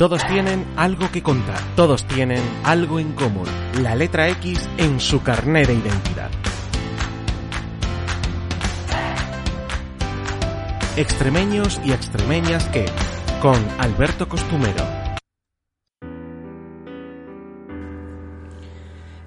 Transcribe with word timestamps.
Todos 0.00 0.26
tienen 0.28 0.64
algo 0.78 1.12
que 1.12 1.22
contar, 1.22 1.60
todos 1.76 2.06
tienen 2.06 2.40
algo 2.64 2.98
en 3.00 3.12
común, 3.12 3.46
la 3.82 3.94
letra 3.94 4.30
X 4.30 4.66
en 4.78 4.98
su 4.98 5.22
carnet 5.22 5.66
de 5.66 5.74
identidad. 5.74 6.30
Extremeños 10.96 11.78
y 11.84 11.92
extremeñas 11.92 12.64
que, 12.68 12.86
con 13.42 13.58
Alberto 13.78 14.26
Costumero. 14.26 14.82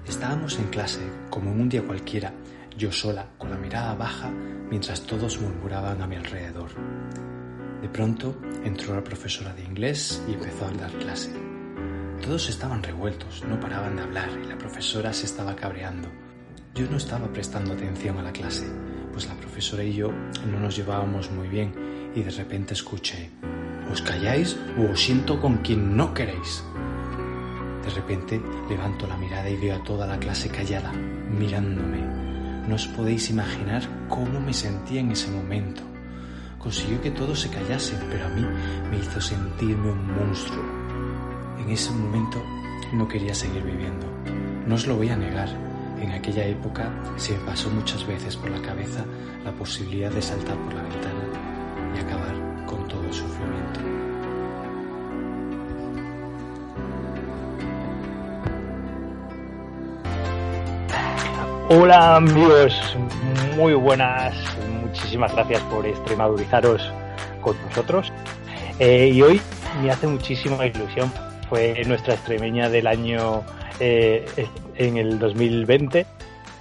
Estábamos 0.08 0.58
en 0.58 0.66
clase, 0.70 1.08
como 1.30 1.52
en 1.52 1.60
un 1.60 1.68
día 1.68 1.84
cualquiera, 1.86 2.34
yo 2.76 2.90
sola, 2.90 3.28
con 3.38 3.48
la 3.48 3.56
mirada 3.58 3.94
baja, 3.94 4.28
mientras 4.68 5.02
todos 5.02 5.40
murmuraban 5.40 6.02
a 6.02 6.08
mi 6.08 6.16
alrededor. 6.16 6.70
De 7.84 7.90
pronto 7.90 8.34
entró 8.64 8.94
la 8.94 9.04
profesora 9.04 9.52
de 9.52 9.62
inglés 9.62 10.24
y 10.26 10.32
empezó 10.32 10.64
a 10.64 10.70
dar 10.70 10.90
clase. 10.92 11.30
Todos 12.22 12.48
estaban 12.48 12.82
revueltos, 12.82 13.44
no 13.46 13.60
paraban 13.60 13.96
de 13.96 14.02
hablar 14.02 14.30
y 14.42 14.46
la 14.48 14.56
profesora 14.56 15.12
se 15.12 15.26
estaba 15.26 15.54
cabreando. 15.54 16.08
Yo 16.74 16.90
no 16.90 16.96
estaba 16.96 17.30
prestando 17.30 17.74
atención 17.74 18.16
a 18.16 18.22
la 18.22 18.32
clase, 18.32 18.64
pues 19.12 19.28
la 19.28 19.34
profesora 19.34 19.84
y 19.84 19.92
yo 19.92 20.10
no 20.10 20.60
nos 20.60 20.74
llevábamos 20.74 21.30
muy 21.30 21.46
bien 21.46 21.74
y 22.14 22.22
de 22.22 22.30
repente 22.30 22.72
escuché, 22.72 23.28
¿os 23.92 24.00
calláis 24.00 24.56
o 24.78 24.90
os 24.90 24.98
siento 24.98 25.38
con 25.38 25.58
quien 25.58 25.94
no 25.94 26.14
queréis? 26.14 26.64
De 27.84 27.90
repente 27.90 28.40
levanto 28.66 29.06
la 29.06 29.18
mirada 29.18 29.50
y 29.50 29.58
veo 29.58 29.76
a 29.76 29.84
toda 29.84 30.06
la 30.06 30.18
clase 30.18 30.48
callada, 30.48 30.90
mirándome. 30.90 32.00
No 32.66 32.76
os 32.76 32.86
podéis 32.86 33.28
imaginar 33.28 33.82
cómo 34.08 34.40
me 34.40 34.54
sentía 34.54 35.00
en 35.00 35.12
ese 35.12 35.30
momento. 35.30 35.93
Consiguió 36.64 36.98
que 37.02 37.10
todos 37.10 37.40
se 37.40 37.50
callasen, 37.50 37.98
pero 38.10 38.24
a 38.24 38.30
mí 38.30 38.42
me 38.90 38.98
hizo 38.98 39.20
sentirme 39.20 39.92
un 39.92 40.16
monstruo. 40.16 40.64
En 41.60 41.68
ese 41.68 41.90
momento 41.90 42.42
no 42.94 43.06
quería 43.06 43.34
seguir 43.34 43.62
viviendo. 43.62 44.06
No 44.66 44.74
os 44.74 44.86
lo 44.86 44.96
voy 44.96 45.10
a 45.10 45.16
negar. 45.16 45.48
En 46.00 46.10
aquella 46.10 46.46
época 46.46 46.90
se 47.16 47.36
me 47.36 47.44
pasó 47.44 47.68
muchas 47.68 48.06
veces 48.06 48.36
por 48.36 48.50
la 48.50 48.62
cabeza 48.62 49.04
la 49.44 49.52
posibilidad 49.52 50.10
de 50.10 50.22
saltar 50.22 50.56
por 50.56 50.72
la 50.72 50.82
ventana 50.82 51.94
y 51.94 51.98
acabar 51.98 52.33
Hola 61.70 62.16
amigos, 62.16 62.74
muy 63.56 63.72
buenas, 63.72 64.34
muchísimas 64.82 65.32
gracias 65.32 65.62
por 65.62 65.86
extremadurizaros 65.86 66.82
con 67.40 67.56
nosotros. 67.62 68.12
Eh, 68.78 69.10
y 69.14 69.22
hoy 69.22 69.40
me 69.82 69.90
hace 69.90 70.06
muchísima 70.06 70.66
ilusión, 70.66 71.10
fue 71.48 71.82
nuestra 71.86 72.14
extremeña 72.14 72.68
del 72.68 72.86
año 72.86 73.42
eh, 73.80 74.26
en 74.76 74.98
el 74.98 75.18
2020 75.18 76.04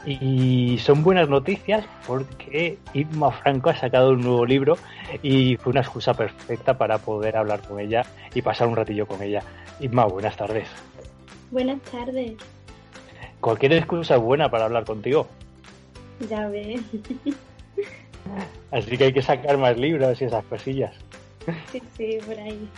y 0.05 0.77
son 0.79 1.03
buenas 1.03 1.27
noticias 1.27 1.85
porque 2.07 2.77
Irma 2.93 3.29
Franco 3.31 3.71
ha 3.71 3.75
sacado 3.75 4.11
un 4.11 4.21
nuevo 4.21 4.45
libro 4.45 4.77
y 5.21 5.57
fue 5.57 5.71
una 5.71 5.81
excusa 5.81 6.13
perfecta 6.13 6.77
para 6.77 6.97
poder 6.97 7.35
hablar 7.35 7.59
con 7.59 7.81
ella 7.81 8.05
y 8.33 8.41
pasar 8.41 8.69
un 8.69 8.77
ratillo 8.77 9.05
con 9.05 9.21
ella. 9.21 9.43
Irma, 9.81 10.05
buenas 10.05 10.37
tardes. 10.37 10.69
Buenas 11.51 11.81
tardes. 11.81 12.35
Cualquier 13.43 13.73
excusa 13.73 14.15
es 14.15 14.21
buena 14.21 14.49
para 14.49 14.63
hablar 14.63 14.85
contigo. 14.85 15.27
Ya 16.29 16.47
ves. 16.47 16.79
Así 18.71 18.97
que 18.97 19.03
hay 19.03 19.13
que 19.13 19.21
sacar 19.21 19.57
más 19.57 19.77
libros 19.77 20.21
y 20.21 20.23
esas 20.23 20.45
cosillas. 20.45 20.95
Sí, 21.69 21.83
sí, 21.97 22.19
por 22.25 22.39
ahí. 22.39 22.69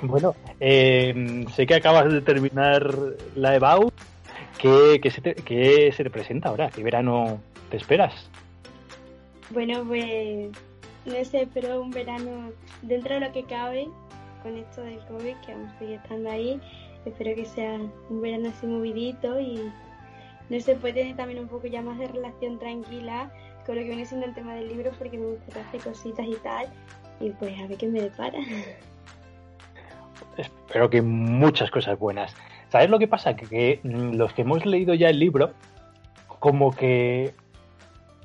Bueno, 0.00 0.34
eh, 0.60 1.44
sé 1.54 1.66
que 1.66 1.74
acabas 1.74 2.10
de 2.10 2.22
terminar 2.22 2.90
la 3.34 3.54
EBAU. 3.54 3.92
¿Qué, 4.56 4.98
qué, 5.02 5.10
se 5.10 5.20
te, 5.20 5.34
¿Qué 5.34 5.92
se 5.94 6.04
te 6.04 6.08
presenta 6.08 6.48
ahora? 6.48 6.70
¿Qué 6.70 6.82
verano 6.82 7.38
te 7.70 7.76
esperas? 7.76 8.30
Bueno, 9.50 9.84
pues 9.84 10.52
no 11.04 11.24
sé, 11.26 11.42
espero 11.42 11.82
un 11.82 11.90
verano 11.90 12.50
dentro 12.80 13.16
de 13.16 13.20
lo 13.20 13.30
que 13.30 13.44
cabe 13.44 13.88
con 14.42 14.56
esto 14.56 14.80
del 14.80 15.00
COVID, 15.00 15.36
que 15.44 15.52
aún 15.52 15.70
sigue 15.78 15.96
estando 15.96 16.30
ahí. 16.30 16.58
Espero 17.06 17.34
que 17.34 17.44
sea 17.44 17.78
un 18.10 18.20
verano 18.20 18.48
así 18.48 18.66
movidito 18.66 19.40
y 19.40 19.72
no 20.50 20.60
sé, 20.60 20.74
puede 20.76 20.94
tener 20.94 21.16
también 21.16 21.40
un 21.40 21.48
poco 21.48 21.66
ya 21.66 21.82
más 21.82 21.98
de 21.98 22.08
relación 22.08 22.58
tranquila 22.58 23.30
con 23.64 23.76
lo 23.76 23.82
que 23.82 23.88
viene 23.88 24.04
siendo 24.04 24.26
el 24.26 24.34
tema 24.34 24.54
del 24.54 24.68
libro 24.68 24.92
porque 24.98 25.18
me 25.18 25.26
gusta 25.26 25.60
hacer 25.60 25.80
cositas 25.80 26.26
y 26.26 26.34
tal. 26.42 26.66
Y 27.20 27.30
pues 27.30 27.58
a 27.58 27.66
ver 27.66 27.78
qué 27.78 27.88
me 27.88 28.00
depara. 28.00 28.38
Espero 30.36 30.90
que 30.90 31.02
muchas 31.02 31.70
cosas 31.70 31.98
buenas. 31.98 32.34
¿Sabes 32.68 32.90
lo 32.90 32.98
que 32.98 33.08
pasa? 33.08 33.34
Que, 33.36 33.46
que 33.46 33.80
los 33.84 34.32
que 34.34 34.42
hemos 34.42 34.66
leído 34.66 34.94
ya 34.94 35.08
el 35.08 35.18
libro, 35.18 35.52
como 36.40 36.70
que 36.72 37.34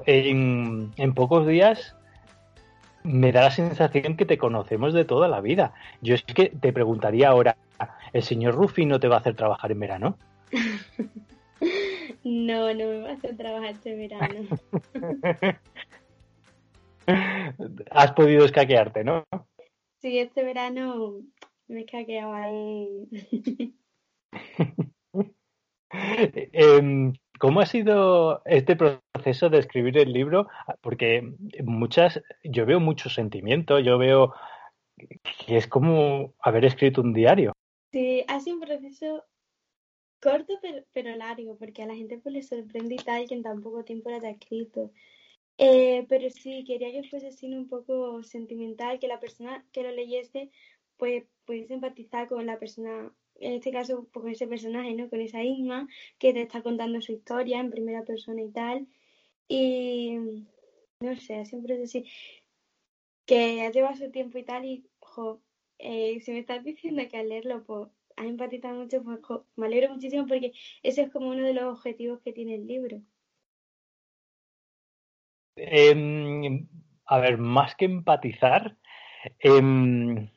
en 0.06 1.14
pocos 1.14 1.48
días 1.48 1.96
me 3.04 3.32
da 3.32 3.42
la 3.44 3.52
sensación 3.52 4.16
que 4.16 4.26
te 4.26 4.38
conocemos 4.38 4.94
de 4.94 5.06
toda 5.06 5.28
la 5.28 5.42
vida. 5.42 5.74
Yo 6.02 6.16
es 6.16 6.24
que 6.24 6.50
te 6.50 6.74
preguntaría 6.74 7.30
ahora, 7.30 7.58
¿el 8.14 8.24
señor 8.24 8.56
Rufi 8.56 8.86
no 8.86 9.00
te 9.00 9.08
va 9.08 9.16
a 9.18 9.20
hacer 9.20 9.36
trabajar 9.36 9.72
en 9.72 9.80
verano? 9.80 10.18
no, 12.24 12.74
no 12.74 12.86
me 12.86 13.02
va 13.02 13.10
a 13.10 13.14
hacer 13.14 13.38
trabajar 13.38 13.72
este 13.72 13.96
verano. 13.96 14.48
Has 17.92 18.12
podido 18.14 18.46
escaquearte, 18.46 19.04
¿no? 19.04 19.26
Sí, 20.02 20.20
este 20.20 20.44
verano 20.44 21.22
me 21.68 21.80
he 21.80 21.84
escaqueado 21.84 22.34
ahí. 22.34 23.08
eh, 25.92 27.12
¿Cómo 27.42 27.60
ha 27.60 27.66
sido 27.66 28.44
este 28.46 28.76
proceso 28.76 29.50
de 29.50 29.58
escribir 29.58 29.98
el 29.98 30.14
libro? 30.14 30.48
Porque 30.82 31.34
muchas, 31.64 32.22
yo 32.44 32.68
veo 32.68 32.80
muchos 32.80 33.16
sentimientos, 33.16 33.84
yo 33.84 33.98
veo 33.98 34.36
que 34.96 35.58
es 35.58 35.68
como 35.68 36.36
haber 36.40 36.66
escrito 36.66 37.02
un 37.02 37.14
diario. 37.14 37.54
Sí, 37.92 38.24
ha 38.28 38.40
sido 38.40 38.56
un 38.56 38.62
proceso 38.62 39.26
corto 40.22 40.54
pero, 40.62 40.84
pero 40.94 41.16
largo, 41.16 41.58
porque 41.58 41.84
a 41.84 41.88
la 41.88 41.96
gente 41.96 42.18
pues 42.20 42.34
le 42.34 42.44
sorprende 42.44 42.96
y 42.96 42.98
tal 42.98 43.28
que 43.28 43.36
en 43.36 43.44
tan 43.44 43.62
poco 43.62 43.84
tiempo 43.84 44.10
lo 44.10 44.18
haya 44.18 44.30
escrito. 44.30 44.92
Eh, 45.58 46.06
pero 46.10 46.30
sí, 46.30 46.64
quería 46.66 46.92
que 46.92 47.08
fuese 47.10 47.28
así 47.28 47.54
un 47.54 47.68
poco 47.68 48.24
sentimental, 48.24 49.00
que 49.00 49.08
la 49.08 49.20
persona 49.20 49.66
que 49.72 49.84
lo 49.84 49.92
leyese 49.92 50.52
pues 50.98 51.26
pudiese 51.46 51.74
empatizar 51.74 52.28
con 52.28 52.46
la 52.46 52.60
persona 52.60 53.14
en 53.42 53.54
este 53.54 53.72
caso 53.72 54.08
pues, 54.12 54.24
con 54.24 54.32
ese 54.32 54.48
personaje, 54.48 54.94
¿no? 54.94 55.10
Con 55.10 55.22
esa 55.22 55.44
Isma 55.44 55.88
que 56.20 56.34
te 56.34 56.42
está 56.44 56.62
contando 56.62 57.02
su 57.02 57.14
historia 57.14 57.60
en 57.60 57.72
primera 57.72 58.04
persona 58.04 58.42
y 58.42 58.52
tal. 58.52 58.88
Y 59.48 60.18
no 61.00 61.16
sé, 61.18 61.46
siempre 61.46 61.76
es 61.76 61.90
así 61.90 62.06
que 63.26 63.62
ha 63.62 63.72
llevado 63.72 63.96
su 63.96 64.12
tiempo 64.12 64.38
y 64.38 64.44
tal 64.44 64.66
y, 64.66 64.86
jo, 65.00 65.42
eh, 65.82 66.20
si 66.22 66.32
me 66.32 66.40
estás 66.40 66.64
diciendo 66.64 67.04
que 67.10 67.18
al 67.18 67.30
leerlo, 67.30 67.64
pues 67.64 67.90
has 68.16 68.26
empatizado 68.26 68.76
mucho, 68.76 69.04
pues 69.04 69.20
me 69.56 69.68
alegro 69.68 69.94
muchísimo 69.94 70.26
porque 70.28 70.54
ese 70.84 71.04
es 71.04 71.12
como 71.12 71.30
uno 71.30 71.44
de 71.44 71.54
los 71.54 71.78
objetivos 71.78 72.20
que 72.22 72.34
tiene 72.34 72.56
el 72.56 72.68
libro. 72.68 73.02
Eh, 75.56 76.66
a 77.06 77.20
ver, 77.20 77.38
más 77.38 77.76
que 77.76 77.86
empatizar, 77.86 78.78
eh, 79.40 80.30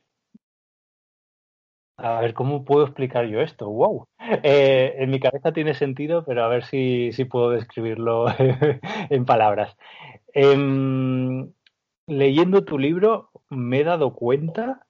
a 1.96 2.20
ver, 2.20 2.34
¿cómo 2.34 2.64
puedo 2.64 2.84
explicar 2.84 3.26
yo 3.26 3.40
esto? 3.40 3.70
¡Wow! 3.70 4.08
Eh, 4.42 4.94
en 4.98 5.10
mi 5.10 5.20
cabeza 5.20 5.52
tiene 5.52 5.74
sentido, 5.74 6.24
pero 6.24 6.44
a 6.44 6.48
ver 6.48 6.64
si, 6.64 7.12
si 7.12 7.24
puedo 7.24 7.50
describirlo 7.50 8.26
en 9.10 9.24
palabras. 9.24 9.76
Eh, 10.34 10.56
leyendo 12.06 12.64
tu 12.64 12.78
libro 12.78 13.30
me 13.48 13.80
he 13.80 13.84
dado 13.84 14.14
cuenta 14.14 14.86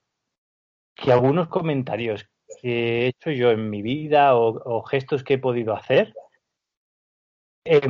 que 0.94 1.12
algunos 1.12 1.48
comentarios 1.48 2.28
que 2.60 3.02
he 3.02 3.06
hecho 3.08 3.30
yo 3.30 3.50
en 3.50 3.70
mi 3.70 3.82
vida 3.82 4.36
o, 4.36 4.82
gestos 4.82 5.24
que 5.24 5.34
he 5.34 5.38
podido 5.38 5.74
hacer, 5.74 6.14
eh, 7.64 7.88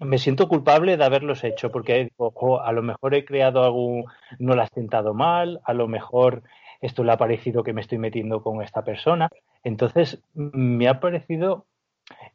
me 0.00 0.18
siento 0.18 0.48
culpable 0.48 0.96
de 0.96 1.04
haberlos 1.04 1.44
hecho, 1.44 1.70
porque 1.70 2.10
oh, 2.16 2.60
a 2.60 2.72
lo 2.72 2.82
mejor 2.82 3.14
he 3.14 3.24
creado 3.24 3.62
algún, 3.62 4.04
no 4.38 4.54
lo 4.54 4.62
has 4.62 4.70
sentado 4.74 5.14
mal, 5.14 5.60
a 5.64 5.72
lo 5.72 5.86
mejor 5.86 6.42
esto 6.80 7.04
le 7.04 7.12
ha 7.12 7.16
parecido 7.16 7.62
que 7.62 7.72
me 7.72 7.80
estoy 7.80 7.98
metiendo 7.98 8.42
con 8.42 8.62
esta 8.62 8.84
persona. 8.84 9.30
Entonces, 9.62 10.22
me 10.34 10.88
ha 10.88 11.00
parecido, 11.00 11.66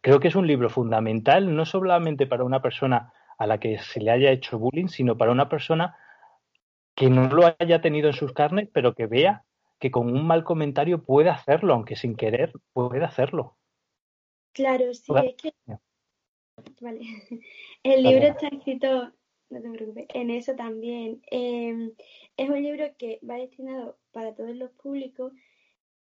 creo 0.02 0.20
que 0.20 0.30
es 0.30 0.36
un 0.36 0.48
libro 0.48 0.70
fundamental, 0.70 1.56
no 1.56 1.66
solamente 1.66 2.28
para 2.28 2.44
una 2.44 2.62
persona 2.62 3.14
a 3.38 3.46
la 3.46 3.60
que 3.60 3.78
se 3.80 4.00
le 4.00 4.12
haya 4.12 4.32
hecho 4.32 4.58
bullying, 4.58 4.88
sino 4.88 5.18
para 5.18 5.32
una 5.32 5.50
persona 5.50 5.96
que 6.96 7.10
no 7.10 7.28
lo 7.28 7.56
haya 7.60 7.82
tenido 7.82 8.08
en 8.08 8.14
sus 8.14 8.34
carnes, 8.34 8.70
pero 8.74 8.94
que 8.94 9.06
vea 9.06 9.44
que 9.80 9.92
con 9.92 10.12
un 10.16 10.28
mal 10.28 10.44
comentario 10.44 11.04
puede 11.04 11.30
hacerlo, 11.30 11.74
aunque 11.74 11.96
sin 11.96 12.16
querer 12.16 12.54
puede 12.74 13.04
hacerlo. 13.04 13.58
Claro, 14.54 14.94
sí, 14.94 15.12
es 15.24 15.36
que... 15.36 15.54
Vale. 16.82 17.00
El 17.84 18.04
libro 18.04 18.28
está 18.28 18.48
escrito, 18.48 19.14
no 19.50 19.62
te 19.62 19.70
preocupes, 19.70 20.06
en 20.14 20.30
eso 20.30 20.54
también. 20.56 21.22
Em, 21.32 21.94
es 22.36 22.50
un 22.50 22.62
libro 22.62 22.86
que 22.98 23.20
va 23.28 23.36
destinado 23.36 23.98
para 24.12 24.36
todos 24.36 24.56
los 24.56 24.72
públicos. 24.72 25.32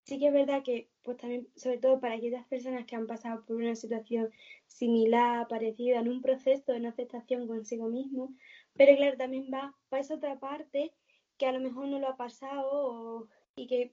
Sí 0.06 0.18
que 0.18 0.28
es 0.28 0.34
verdad 0.34 0.64
que, 0.64 0.90
pues 1.04 1.18
también, 1.18 1.50
sobre 1.56 1.78
todo 1.78 2.00
para 2.00 2.16
aquellas 2.16 2.48
personas 2.48 2.86
que 2.86 2.96
han 2.96 3.08
pasado 3.08 3.44
por 3.46 3.58
una 3.58 3.76
situación 3.76 4.32
similar, 4.66 5.48
parecida, 5.48 6.00
en 6.00 6.08
un 6.08 6.22
proceso 6.22 6.72
de 6.72 6.80
no 6.80 6.90
aceptación 6.90 7.48
consigo 7.48 7.90
mismo, 7.90 8.34
pero 8.74 8.96
claro, 8.96 9.18
también 9.18 9.50
va 9.54 9.76
para 9.90 10.02
esa 10.02 10.16
otra 10.16 10.40
parte 10.40 10.94
que 11.38 11.46
a 11.46 11.52
lo 11.52 11.60
mejor 11.60 11.88
no 11.88 12.00
lo 12.00 12.08
ha 12.08 12.18
pasado 12.18 13.28
y 13.60 13.68
que, 13.68 13.92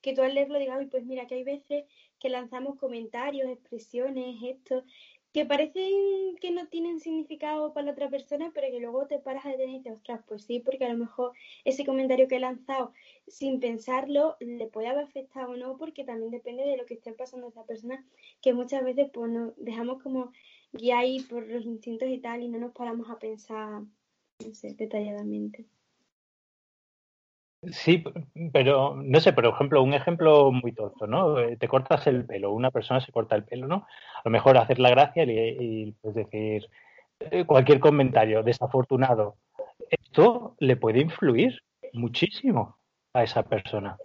que 0.00 0.14
tú 0.14 0.22
al 0.22 0.34
leerlo 0.34 0.58
digas, 0.58 0.86
pues 0.90 1.04
mira, 1.04 1.26
que 1.26 1.36
hay 1.36 1.44
veces 1.44 1.84
que 2.18 2.28
lanzamos 2.28 2.78
comentarios, 2.78 3.48
expresiones, 3.48 4.36
esto, 4.42 4.84
que 5.32 5.44
parecen 5.44 6.36
que 6.40 6.50
no 6.50 6.66
tienen 6.68 7.00
significado 7.00 7.72
para 7.72 7.86
la 7.86 7.92
otra 7.92 8.08
persona, 8.08 8.50
pero 8.54 8.68
que 8.70 8.80
luego 8.80 9.06
te 9.06 9.18
paras 9.18 9.44
a 9.44 9.50
detener 9.50 9.74
y 9.74 9.78
dices, 9.78 9.92
ostras, 9.92 10.22
pues 10.26 10.44
sí, 10.44 10.60
porque 10.60 10.86
a 10.86 10.92
lo 10.92 10.98
mejor 10.98 11.32
ese 11.64 11.84
comentario 11.84 12.28
que 12.28 12.36
he 12.36 12.40
lanzado 12.40 12.92
sin 13.26 13.60
pensarlo 13.60 14.36
le 14.40 14.66
puede 14.68 14.88
haber 14.88 15.04
afectado 15.04 15.52
o 15.52 15.56
no, 15.56 15.76
porque 15.76 16.04
también 16.04 16.30
depende 16.30 16.64
de 16.64 16.76
lo 16.76 16.86
que 16.86 16.94
esté 16.94 17.12
pasando 17.12 17.46
a 17.46 17.50
esa 17.50 17.66
persona, 17.66 18.04
que 18.40 18.54
muchas 18.54 18.82
veces 18.84 19.10
pues 19.12 19.30
nos 19.30 19.52
dejamos 19.56 20.02
como 20.02 20.32
guiar 20.72 21.04
por 21.28 21.46
los 21.46 21.64
instintos 21.64 22.08
y 22.08 22.18
tal 22.18 22.42
y 22.42 22.48
no 22.48 22.58
nos 22.58 22.72
paramos 22.72 23.10
a 23.10 23.18
pensar, 23.18 23.82
detalladamente. 24.38 25.66
Sí, 27.62 28.04
pero 28.52 28.94
no 28.94 29.20
sé, 29.20 29.32
por 29.32 29.44
ejemplo, 29.44 29.82
un 29.82 29.92
ejemplo 29.92 30.52
muy 30.52 30.72
tonto, 30.72 31.08
¿no? 31.08 31.40
Eh, 31.40 31.56
te 31.56 31.66
cortas 31.66 32.06
el 32.06 32.24
pelo, 32.24 32.52
una 32.52 32.70
persona 32.70 33.00
se 33.00 33.10
corta 33.10 33.34
el 33.34 33.44
pelo, 33.44 33.66
¿no? 33.66 33.86
A 34.14 34.22
lo 34.24 34.30
mejor 34.30 34.56
hacer 34.56 34.78
la 34.78 34.90
gracia 34.90 35.24
y, 35.24 35.92
pues 36.00 36.14
decir 36.14 36.68
eh, 37.18 37.44
cualquier 37.44 37.80
comentario 37.80 38.44
desafortunado. 38.44 39.36
Esto 39.90 40.54
le 40.60 40.76
puede 40.76 41.00
influir 41.00 41.60
muchísimo 41.92 42.78
a 43.12 43.24
esa 43.24 43.42
persona. 43.42 43.98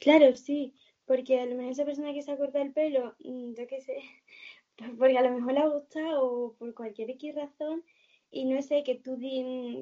Claro, 0.00 0.34
sí, 0.34 0.74
porque 1.06 1.40
a 1.40 1.46
lo 1.46 1.54
mejor 1.54 1.72
esa 1.72 1.84
persona 1.84 2.12
que 2.12 2.22
se 2.22 2.32
ha 2.32 2.36
cortado 2.36 2.64
el 2.64 2.72
pelo, 2.72 3.14
mm, 3.20 3.54
yo 3.54 3.66
qué 3.68 3.80
sé, 3.80 4.02
porque 4.98 5.16
a 5.16 5.22
lo 5.22 5.30
mejor 5.30 5.52
le 5.52 5.68
gusta 5.68 6.00
o 6.20 6.54
por 6.58 6.74
cualquier 6.74 7.10
X 7.10 7.36
razón 7.36 7.84
y 8.32 8.46
no 8.46 8.60
sé, 8.62 8.82
que 8.82 8.96
tú 8.96 9.16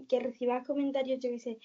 que 0.09 0.21
recibas 0.21 0.67
comentarios, 0.67 1.21
yo 1.21 1.31
qué 1.31 1.39
sé, 1.39 1.59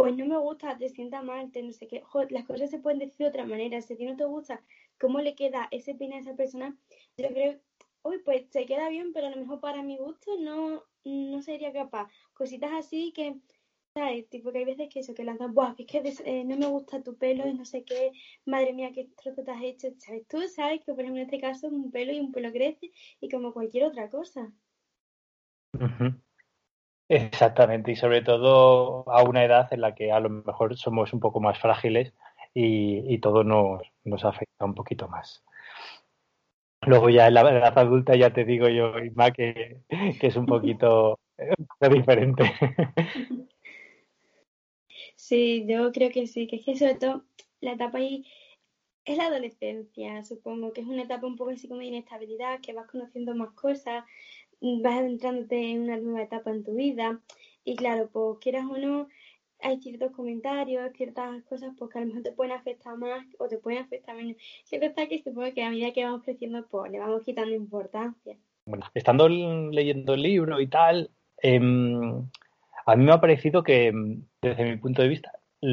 pues 0.00 0.16
no 0.16 0.24
me 0.24 0.38
gusta, 0.38 0.78
te 0.78 0.88
sienta 0.88 1.20
mal, 1.20 1.52
te 1.52 1.62
no 1.62 1.72
sé 1.72 1.86
qué. 1.86 2.02
las 2.30 2.46
cosas 2.46 2.70
se 2.70 2.78
pueden 2.78 3.00
decir 3.00 3.18
de 3.18 3.26
otra 3.26 3.44
manera. 3.44 3.82
Si 3.82 3.92
a 3.92 3.96
ti 3.98 4.06
no 4.06 4.16
te 4.16 4.24
gusta 4.24 4.62
cómo 4.98 5.20
le 5.20 5.34
queda 5.34 5.68
ese 5.72 5.94
pin 5.94 6.14
a 6.14 6.18
esa 6.20 6.34
persona, 6.34 6.74
yo 7.18 7.28
creo, 7.28 7.60
uy, 8.02 8.16
pues 8.24 8.46
se 8.48 8.64
queda 8.64 8.88
bien, 8.88 9.12
pero 9.12 9.26
a 9.26 9.30
lo 9.30 9.36
mejor 9.36 9.60
para 9.60 9.82
mi 9.82 9.98
gusto 9.98 10.38
no, 10.40 10.84
no 11.04 11.42
sería 11.42 11.70
capaz. 11.74 12.08
Cositas 12.32 12.72
así 12.72 13.12
que, 13.12 13.36
¿sabes? 13.92 14.26
Tipo 14.30 14.52
que 14.52 14.60
hay 14.60 14.64
veces 14.64 14.88
que 14.88 15.00
eso, 15.00 15.12
que 15.12 15.22
lanzan, 15.22 15.52
Buah, 15.52 15.74
es 15.76 15.86
que 15.86 16.14
eh, 16.24 16.44
no 16.44 16.56
me 16.56 16.66
gusta 16.68 17.02
tu 17.02 17.18
pelo 17.18 17.46
y 17.46 17.52
no 17.52 17.66
sé 17.66 17.84
qué, 17.84 18.12
madre 18.46 18.72
mía, 18.72 18.92
qué 18.94 19.10
trozo 19.22 19.44
te 19.44 19.50
has 19.50 19.62
hecho, 19.62 19.88
¿sabes? 19.98 20.26
Tú 20.28 20.40
sabes 20.48 20.80
que, 20.82 20.94
por 20.94 21.00
ejemplo, 21.00 21.20
en 21.20 21.26
este 21.26 21.42
caso, 21.42 21.68
un 21.68 21.90
pelo 21.90 22.10
y 22.10 22.20
un 22.20 22.32
pelo 22.32 22.50
crece 22.52 22.90
y 23.20 23.28
como 23.28 23.52
cualquier 23.52 23.84
otra 23.84 24.08
cosa. 24.08 24.50
Exactamente, 27.10 27.90
y 27.90 27.96
sobre 27.96 28.22
todo 28.22 29.04
a 29.10 29.24
una 29.24 29.44
edad 29.44 29.66
en 29.72 29.80
la 29.80 29.96
que 29.96 30.12
a 30.12 30.20
lo 30.20 30.30
mejor 30.30 30.76
somos 30.76 31.12
un 31.12 31.18
poco 31.18 31.40
más 31.40 31.58
frágiles 31.58 32.14
y, 32.54 33.18
todo 33.18 33.42
nos, 33.42 33.82
afecta 34.24 34.64
un 34.64 34.76
poquito 34.76 35.08
más. 35.08 35.42
Luego 36.82 37.10
ya 37.10 37.26
en 37.26 37.34
la 37.34 37.40
edad 37.40 37.76
adulta 37.76 38.14
ya 38.14 38.32
te 38.32 38.44
digo 38.44 38.68
yo, 38.68 38.96
Isma, 39.00 39.32
que, 39.32 39.80
que 40.20 40.26
es 40.28 40.36
un 40.36 40.46
poquito 40.46 41.18
diferente. 41.90 42.44
Sí, 45.16 45.64
yo 45.68 45.92
creo 45.92 46.10
que 46.10 46.26
sí, 46.26 46.46
que 46.48 46.56
es 46.56 46.64
que 46.64 46.76
sobre 46.76 46.94
todo 46.96 47.24
la 47.60 47.72
etapa 47.72 47.98
ahí 47.98 48.26
es 49.04 49.16
la 49.16 49.26
adolescencia, 49.26 50.24
supongo, 50.24 50.72
que 50.72 50.80
es 50.80 50.86
una 50.86 51.02
etapa 51.02 51.26
un 51.26 51.36
poco 51.36 51.50
así 51.50 51.68
como 51.68 51.80
de 51.80 51.86
inestabilidad, 51.86 52.60
que 52.60 52.72
vas 52.72 52.86
conociendo 52.86 53.34
más 53.34 53.50
cosas, 53.52 54.04
vas 54.60 54.98
adentrándote 54.98 55.70
en 55.70 55.82
una 55.82 55.96
nueva 55.96 56.22
etapa 56.22 56.50
en 56.50 56.64
tu 56.64 56.74
vida 56.74 57.20
y 57.64 57.76
claro, 57.76 58.08
pues 58.12 58.38
quieras 58.40 58.64
o 58.70 58.78
no, 58.78 59.08
hay 59.62 59.80
ciertos 59.80 60.12
comentarios, 60.12 60.92
ciertas 60.94 61.42
cosas 61.44 61.72
pues 61.78 61.90
que 61.90 61.98
a 61.98 62.00
lo 62.02 62.08
mejor 62.08 62.22
te 62.22 62.32
pueden 62.32 62.52
afectar 62.52 62.96
más 62.96 63.24
o 63.38 63.48
te 63.48 63.58
pueden 63.58 63.82
afectar 63.82 64.16
menos. 64.16 64.36
Cierto 64.64 64.86
está 64.86 65.06
que 65.06 65.22
supongo 65.22 65.52
que 65.52 65.62
a 65.62 65.70
medida 65.70 65.92
que 65.92 66.04
vamos 66.04 66.22
creciendo 66.22 66.66
pues 66.68 66.90
le 66.90 66.98
vamos 66.98 67.22
quitando 67.22 67.54
importancia. 67.54 68.36
Bueno, 68.66 68.86
estando 68.94 69.28
leyendo 69.28 70.14
el 70.14 70.22
libro 70.22 70.60
y 70.60 70.66
tal, 70.68 71.10
em, 71.42 72.28
a 72.86 72.96
mí 72.96 73.04
me 73.04 73.12
ha 73.12 73.20
parecido 73.20 73.62
que 73.62 73.92
desde 74.42 74.64
mi 74.64 74.76
punto 74.76 75.02
de 75.02 75.08
vista 75.08 75.32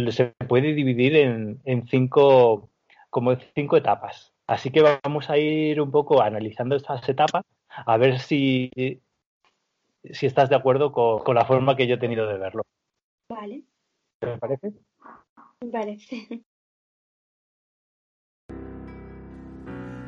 se 0.10 0.26
puede 0.48 0.74
dividir 0.74 1.16
en, 1.16 1.62
en 1.64 1.88
cinco 1.88 2.70
como 3.10 3.36
cinco 3.56 3.78
etapas. 3.78 4.34
Así 4.48 4.72
que 4.72 4.82
vamos 5.04 5.30
a 5.30 5.38
ir 5.38 5.82
un 5.82 5.92
poco 5.92 6.22
analizando 6.22 6.76
estas 6.76 7.08
etapas 7.08 7.44
a 7.86 7.98
ver 7.98 8.20
si, 8.20 8.72
si 10.04 10.26
estás 10.26 10.50
de 10.50 10.56
acuerdo 10.56 10.92
con, 10.92 11.36
la 11.36 11.46
forma 11.46 11.76
que 11.76 11.88
yo 11.88 11.96
he 11.96 12.00
tenido 12.00 12.28
de 12.28 12.38
verlo. 12.38 12.64
Vale. 13.30 13.64
¿Te 14.20 14.38
parece? 14.38 14.74
Me 15.62 15.72
parece. 15.72 16.44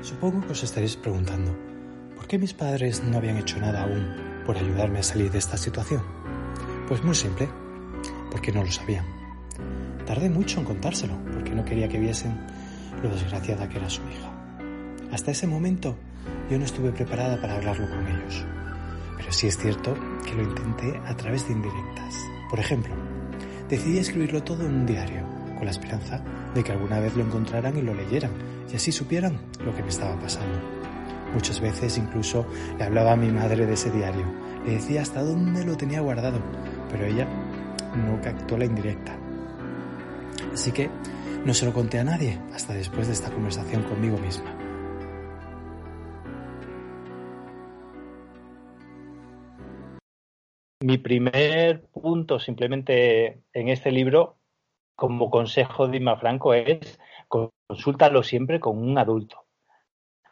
Supongo 0.02 0.42
que 0.42 0.54
os 0.54 0.64
estaréis 0.64 0.96
preguntando, 0.96 1.52
¿por 2.16 2.28
qué 2.28 2.38
mis 2.38 2.54
padres 2.54 3.04
no 3.04 3.18
habían 3.18 3.38
hecho 3.38 3.60
nada 3.60 3.84
aún 3.84 4.44
por 4.46 4.58
ayudarme 4.58 5.00
a 5.00 5.04
salir 5.04 5.30
de 5.30 5.38
esta 5.38 5.58
situación? 5.58 6.02
Pues 6.88 7.04
muy 7.04 7.16
simple, 7.16 7.50
porque 8.32 8.52
no 8.52 8.64
lo 8.64 8.72
sabían. 8.72 9.06
Tardé 10.06 10.30
mucho 10.30 10.60
en 10.60 10.66
contárselo, 10.66 11.16
porque 11.34 11.52
no 11.52 11.66
quería 11.66 11.90
que 11.90 12.00
viesen 12.00 12.40
lo 13.04 13.10
desgraciada 13.10 13.68
que 13.68 13.78
era 13.78 13.90
su 13.90 14.02
hija. 14.04 14.32
Hasta 15.12 15.32
ese 15.32 15.48
momento 15.48 15.98
yo 16.50 16.58
no 16.58 16.66
estuve 16.66 16.92
preparada 16.92 17.40
para 17.40 17.56
hablarlo 17.56 17.88
con 17.90 18.08
ellos. 18.08 18.46
Pero 19.18 19.32
sí 19.32 19.48
es 19.48 19.58
cierto 19.58 19.96
que 20.26 20.34
lo 20.34 20.44
intenté 20.44 21.00
a 21.06 21.16
través 21.16 21.48
de 21.48 21.54
indirectas. 21.54 22.16
Por 22.50 22.60
ejemplo, 22.60 22.94
decidí 23.70 24.00
escribirlo 24.00 24.44
todo 24.44 24.66
en 24.66 24.74
un 24.74 24.86
diario, 24.86 25.24
con 25.56 25.66
la 25.66 25.72
esperanza 25.72 26.22
de 26.56 26.64
que 26.64 26.72
alguna 26.72 27.00
vez 27.00 27.16
lo 27.16 27.24
encontraran 27.24 27.78
y 27.78 27.82
lo 27.82 27.94
leyeran, 27.94 28.32
y 28.72 28.76
así 28.76 28.92
supieran 28.92 29.40
lo 29.64 29.76
que 29.76 29.84
me 29.84 29.90
estaba 29.90 30.20
pasando. 30.20 30.60
Muchas 31.34 31.60
veces 31.60 31.98
incluso 31.98 32.48
le 32.78 32.84
hablaba 32.84 33.12
a 33.12 33.16
mi 33.16 33.30
madre 33.30 33.68
de 33.68 33.74
ese 33.74 33.92
diario, 33.92 34.26
le 34.66 34.74
decía 34.74 35.04
hasta 35.04 35.24
dónde 35.24 35.64
lo 35.64 35.78
tenía 35.78 36.02
guardado, 36.02 36.40
pero 36.90 37.06
ella 37.06 37.28
no 37.96 38.20
captó 38.22 38.58
la 38.58 38.66
indirecta. 38.66 39.16
Así 40.52 40.72
que 40.72 40.90
no 41.46 41.54
se 41.54 41.66
lo 41.66 41.74
conté 41.74 42.00
a 42.00 42.04
nadie 42.04 42.40
hasta 42.54 42.74
después 42.74 43.08
de 43.08 43.14
esta 43.14 43.30
conversación 43.30 43.84
conmigo 43.84 44.18
misma. 44.18 44.59
Mi 51.00 51.04
primer 51.04 51.82
punto 51.94 52.40
simplemente 52.40 53.42
en 53.54 53.70
este 53.70 53.90
libro, 53.90 54.38
como 54.98 55.32
consejo 55.32 55.88
de 55.88 55.96
Ima 55.96 56.18
Franco, 56.18 56.54
es 56.54 57.00
consúltalo 57.30 58.22
siempre 58.22 58.60
con 58.60 58.78
un 58.78 58.98
adulto. 58.98 59.46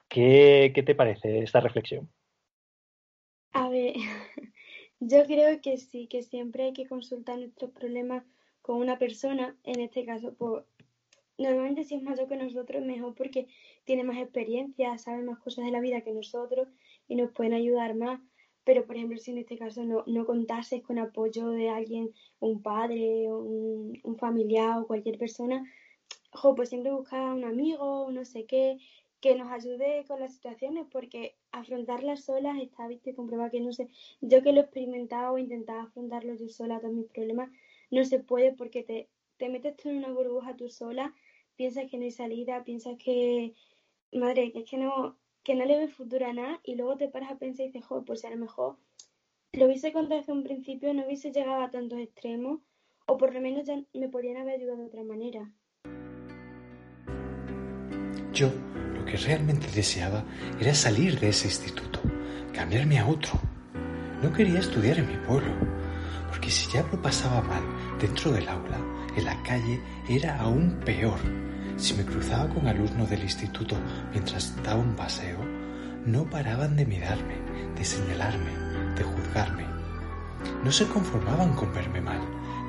¿Qué, 0.09 0.73
te 0.85 0.93
parece 0.93 1.39
esta 1.39 1.61
reflexión? 1.61 2.11
A 3.53 3.69
ver, 3.69 3.95
yo 4.99 5.23
creo 5.23 5.61
que 5.61 5.77
sí, 5.77 6.07
que 6.07 6.21
siempre 6.21 6.65
hay 6.65 6.73
que 6.73 6.85
consultar 6.85 7.37
nuestros 7.37 7.71
problemas 7.71 8.25
con 8.61 8.75
una 8.75 8.99
persona, 8.99 9.55
en 9.63 9.79
este 9.79 10.03
caso, 10.03 10.33
pues 10.33 10.65
normalmente 11.37 11.85
si 11.85 11.95
es 11.95 12.03
mayor 12.03 12.27
que 12.27 12.35
nosotros, 12.35 12.83
mejor 12.83 13.15
porque 13.15 13.47
tiene 13.85 14.03
más 14.03 14.17
experiencia, 14.17 14.97
sabe 14.97 15.23
más 15.23 15.39
cosas 15.39 15.63
de 15.63 15.71
la 15.71 15.79
vida 15.79 16.01
que 16.01 16.11
nosotros 16.11 16.67
y 17.07 17.15
nos 17.15 17.31
pueden 17.31 17.53
ayudar 17.53 17.95
más 17.95 18.19
pero 18.67 18.85
por 18.85 18.97
ejemplo 18.97 19.17
si 19.17 19.31
en 19.31 19.37
este 19.37 19.57
caso 19.57 19.85
no, 19.85 20.03
no 20.07 20.25
contases 20.25 20.83
con 20.83 20.99
apoyo 20.99 21.51
de 21.51 21.69
alguien, 21.69 22.13
un 22.41 22.61
padre, 22.61 23.31
un, 23.31 24.17
familiar 24.19 24.79
o 24.79 24.87
cualquier 24.87 25.17
persona, 25.17 25.63
pues 26.53 26.67
siempre 26.67 26.91
buscar 26.91 27.33
un 27.33 27.45
amigo, 27.45 28.11
no 28.11 28.25
sé 28.25 28.45
qué, 28.45 28.77
que 29.21 29.35
nos 29.35 29.49
ayude 29.53 30.03
con 30.05 30.19
las 30.19 30.33
situaciones, 30.33 30.85
porque 30.91 31.37
afrontarlas 31.53 32.25
solas 32.25 32.61
está, 32.61 32.87
viste, 32.89 33.15
comprueba 33.15 33.49
que 33.49 33.61
no 33.61 33.71
sé, 33.71 33.87
yo 34.19 34.43
que 34.43 34.51
lo 34.51 34.59
he 34.59 34.63
experimentado 34.63 35.35
o 35.35 35.37
intentado 35.37 35.79
afrontarlo 35.79 36.35
yo 36.35 36.49
sola, 36.49 36.81
todos 36.81 36.93
mis 36.93 37.07
problemas, 37.07 37.49
no 37.89 38.03
se 38.03 38.19
puede 38.19 38.51
porque 38.51 38.83
te, 38.83 39.07
te 39.37 39.47
metes 39.47 39.77
tú 39.77 39.87
en 39.87 39.99
una 39.99 40.11
burbuja 40.11 40.57
tú 40.57 40.67
sola, 40.67 41.15
piensas 41.55 41.89
que 41.89 41.97
no 41.97 42.03
hay 42.03 42.11
salida, 42.11 42.65
piensas 42.65 42.97
que, 42.97 43.53
madre, 44.11 44.51
que 44.51 44.59
es 44.59 44.69
que 44.69 44.77
no, 44.77 45.15
que 45.47 45.55
no 45.55 45.63
le 45.63 45.77
ve 45.77 45.87
futuro 45.87 46.25
a 46.27 46.33
nada 46.33 46.59
y 46.61 46.75
luego 46.75 46.97
te 46.97 47.07
paras 47.07 47.31
a 47.31 47.37
pensar 47.37 47.63
y 47.63 47.67
dices, 47.67 47.85
joder, 47.85 48.03
pues 48.03 48.25
a 48.25 48.29
lo 48.29 48.35
mejor 48.35 48.75
lo 49.53 49.65
hubiese 49.65 49.93
contado 49.93 50.19
desde 50.19 50.33
un 50.33 50.43
principio, 50.43 50.93
no 50.93 51.05
hubiese 51.05 51.31
llegado 51.31 51.61
a 51.63 51.71
tantos 51.71 51.99
extremos 51.99 52.59
o 53.05 53.17
por 53.17 53.33
lo 53.33 53.39
menos 53.39 53.65
ya 53.65 53.81
me 53.93 54.09
podrían 54.09 54.41
haber 54.41 54.55
ayudado 54.55 54.79
de 54.79 54.87
otra 54.87 55.03
manera. 55.05 55.49
Yo 58.33 58.51
lo 58.93 59.05
que 59.05 59.15
realmente 59.15 59.67
deseaba 59.73 60.25
era 60.59 60.73
salir 60.73 61.17
de 61.17 61.29
ese 61.29 61.47
instituto, 61.47 62.01
cambiarme 62.53 62.99
a 62.99 63.07
otro. 63.07 63.39
No 64.21 64.33
quería 64.33 64.59
estudiar 64.59 64.99
en 64.99 65.07
mi 65.07 65.25
pueblo, 65.25 65.53
porque 66.27 66.49
si 66.49 66.69
ya 66.73 66.85
lo 66.91 67.01
pasaba 67.01 67.41
mal 67.41 67.63
dentro 68.01 68.33
del 68.33 68.49
aula, 68.49 68.79
en 69.15 69.23
la 69.23 69.41
calle 69.43 69.79
era 70.09 70.41
aún 70.41 70.77
peor. 70.83 71.19
Si 71.77 71.93
me 71.93 72.03
cruzaba 72.03 72.49
con 72.49 72.67
alumnos 72.67 73.07
del 73.07 73.21
instituto 73.21 73.77
mientras 74.11 74.51
daba 74.63 74.81
un 74.81 74.95
paseo, 74.95 75.37
no 76.07 76.23
paraban 76.23 76.75
de 76.75 76.87
mirarme, 76.87 77.35
de 77.75 77.85
señalarme, 77.85 78.51
de 78.95 79.03
juzgarme. 79.03 79.63
No 80.63 80.71
se 80.71 80.87
conformaban 80.87 81.53
con 81.53 81.71
verme 81.73 82.01
mal, 82.01 82.19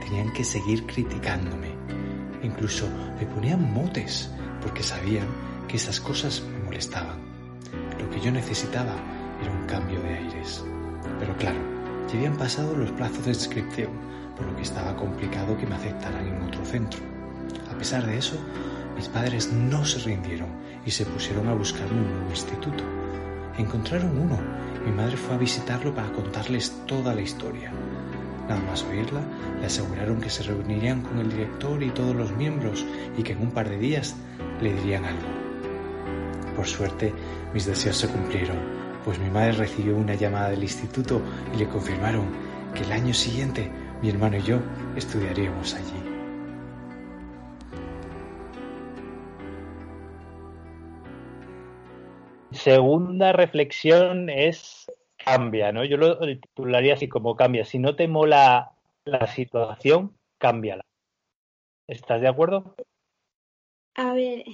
tenían 0.04 0.30
que 0.34 0.44
seguir 0.44 0.84
criticándome. 0.86 1.74
Incluso 2.42 2.86
me 3.18 3.24
ponían 3.24 3.72
motes 3.72 4.30
porque 4.60 4.82
sabían 4.82 5.26
que 5.68 5.78
esas 5.78 6.00
cosas 6.00 6.42
me 6.42 6.64
molestaban. 6.64 7.18
Lo 7.98 8.10
que 8.10 8.20
yo 8.20 8.30
necesitaba 8.30 8.94
era 9.40 9.50
un 9.50 9.66
cambio 9.66 10.00
de 10.02 10.16
aires. 10.16 10.62
Pero 11.18 11.34
claro, 11.38 11.58
ya 12.08 12.18
habían 12.18 12.36
pasado 12.36 12.76
los 12.76 12.90
plazos 12.92 13.24
de 13.24 13.30
inscripción, 13.30 13.90
por 14.36 14.44
lo 14.44 14.54
que 14.54 14.62
estaba 14.62 14.94
complicado 14.96 15.56
que 15.56 15.66
me 15.66 15.76
aceptaran 15.76 16.26
en 16.26 16.42
otro 16.42 16.62
centro. 16.66 17.00
A 17.72 17.78
pesar 17.78 18.04
de 18.04 18.18
eso, 18.18 18.36
mis 18.98 19.06
padres 19.06 19.52
no 19.52 19.84
se 19.84 20.00
rindieron 20.00 20.48
y 20.84 20.90
se 20.90 21.06
pusieron 21.06 21.46
a 21.46 21.54
buscar 21.54 21.86
un 21.92 22.02
nuevo 22.02 22.30
instituto. 22.30 22.82
Encontraron 23.56 24.18
uno. 24.18 24.40
Mi 24.84 24.90
madre 24.90 25.16
fue 25.16 25.36
a 25.36 25.38
visitarlo 25.38 25.94
para 25.94 26.10
contarles 26.10 26.72
toda 26.84 27.14
la 27.14 27.20
historia. 27.20 27.70
Nada 28.48 28.60
más 28.62 28.82
oírla, 28.82 29.20
le 29.60 29.66
aseguraron 29.66 30.20
que 30.20 30.30
se 30.30 30.42
reunirían 30.42 31.02
con 31.02 31.20
el 31.20 31.30
director 31.30 31.80
y 31.80 31.90
todos 31.90 32.16
los 32.16 32.32
miembros 32.32 32.84
y 33.16 33.22
que 33.22 33.34
en 33.34 33.42
un 33.42 33.52
par 33.52 33.68
de 33.68 33.78
días 33.78 34.16
le 34.60 34.72
dirían 34.72 35.04
algo. 35.04 35.28
Por 36.56 36.66
suerte, 36.66 37.14
mis 37.54 37.66
deseos 37.66 37.98
se 37.98 38.08
cumplieron, 38.08 38.56
pues 39.04 39.20
mi 39.20 39.30
madre 39.30 39.52
recibió 39.52 39.96
una 39.96 40.16
llamada 40.16 40.50
del 40.50 40.64
instituto 40.64 41.22
y 41.54 41.58
le 41.58 41.68
confirmaron 41.68 42.26
que 42.74 42.82
el 42.82 42.90
año 42.90 43.14
siguiente 43.14 43.70
mi 44.02 44.10
hermano 44.10 44.38
y 44.38 44.42
yo 44.42 44.58
estudiaríamos 44.96 45.74
allí. 45.74 45.97
Segunda 52.58 53.32
reflexión 53.32 54.28
es 54.28 54.90
cambia, 55.16 55.72
¿no? 55.72 55.84
Yo 55.84 55.96
lo 55.96 56.18
titularía 56.18 56.94
así 56.94 57.08
como 57.08 57.36
cambia. 57.36 57.64
Si 57.64 57.78
no 57.78 57.94
te 57.94 58.08
mola 58.08 58.72
la 59.04 59.26
situación, 59.28 60.16
cámbiala. 60.38 60.84
¿Estás 61.86 62.20
de 62.20 62.28
acuerdo? 62.28 62.74
A 63.94 64.12
ver, 64.12 64.44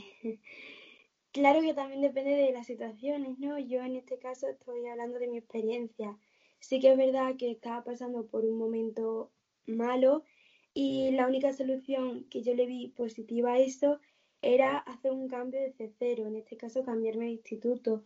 claro 1.33 1.61
que 1.61 1.75
también 1.75 2.03
depende 2.03 2.31
de 2.31 2.53
las 2.53 2.67
situaciones, 2.67 3.39
¿no? 3.39 3.59
Yo 3.59 3.83
en 3.83 3.97
este 3.97 4.19
caso 4.19 4.49
estoy 4.49 4.87
hablando 4.87 5.19
de 5.19 5.29
mi 5.29 5.39
experiencia. 5.39 6.17
Sí 6.61 6.81
que 6.81 6.93
es 6.93 6.97
verdad 6.97 7.37
que 7.39 7.51
estaba 7.51 7.85
pasando 7.85 8.27
por 8.27 8.45
un 8.45 8.59
momento 8.59 9.31
malo 9.67 10.25
y 10.73 11.11
la 11.13 11.27
única 11.27 11.53
solución 11.53 12.25
que 12.31 12.43
yo 12.43 12.55
le 12.55 12.67
vi 12.67 12.89
positiva 12.89 13.53
a 13.53 13.59
eso 13.59 14.01
era 14.45 14.77
hacer 14.77 15.11
un 15.11 15.27
cambio 15.27 15.59
desde 15.59 15.95
cero, 15.99 16.27
en 16.27 16.37
este 16.37 16.59
caso 16.59 16.85
cambiarme 16.85 17.25
de 17.25 17.31
instituto. 17.31 18.05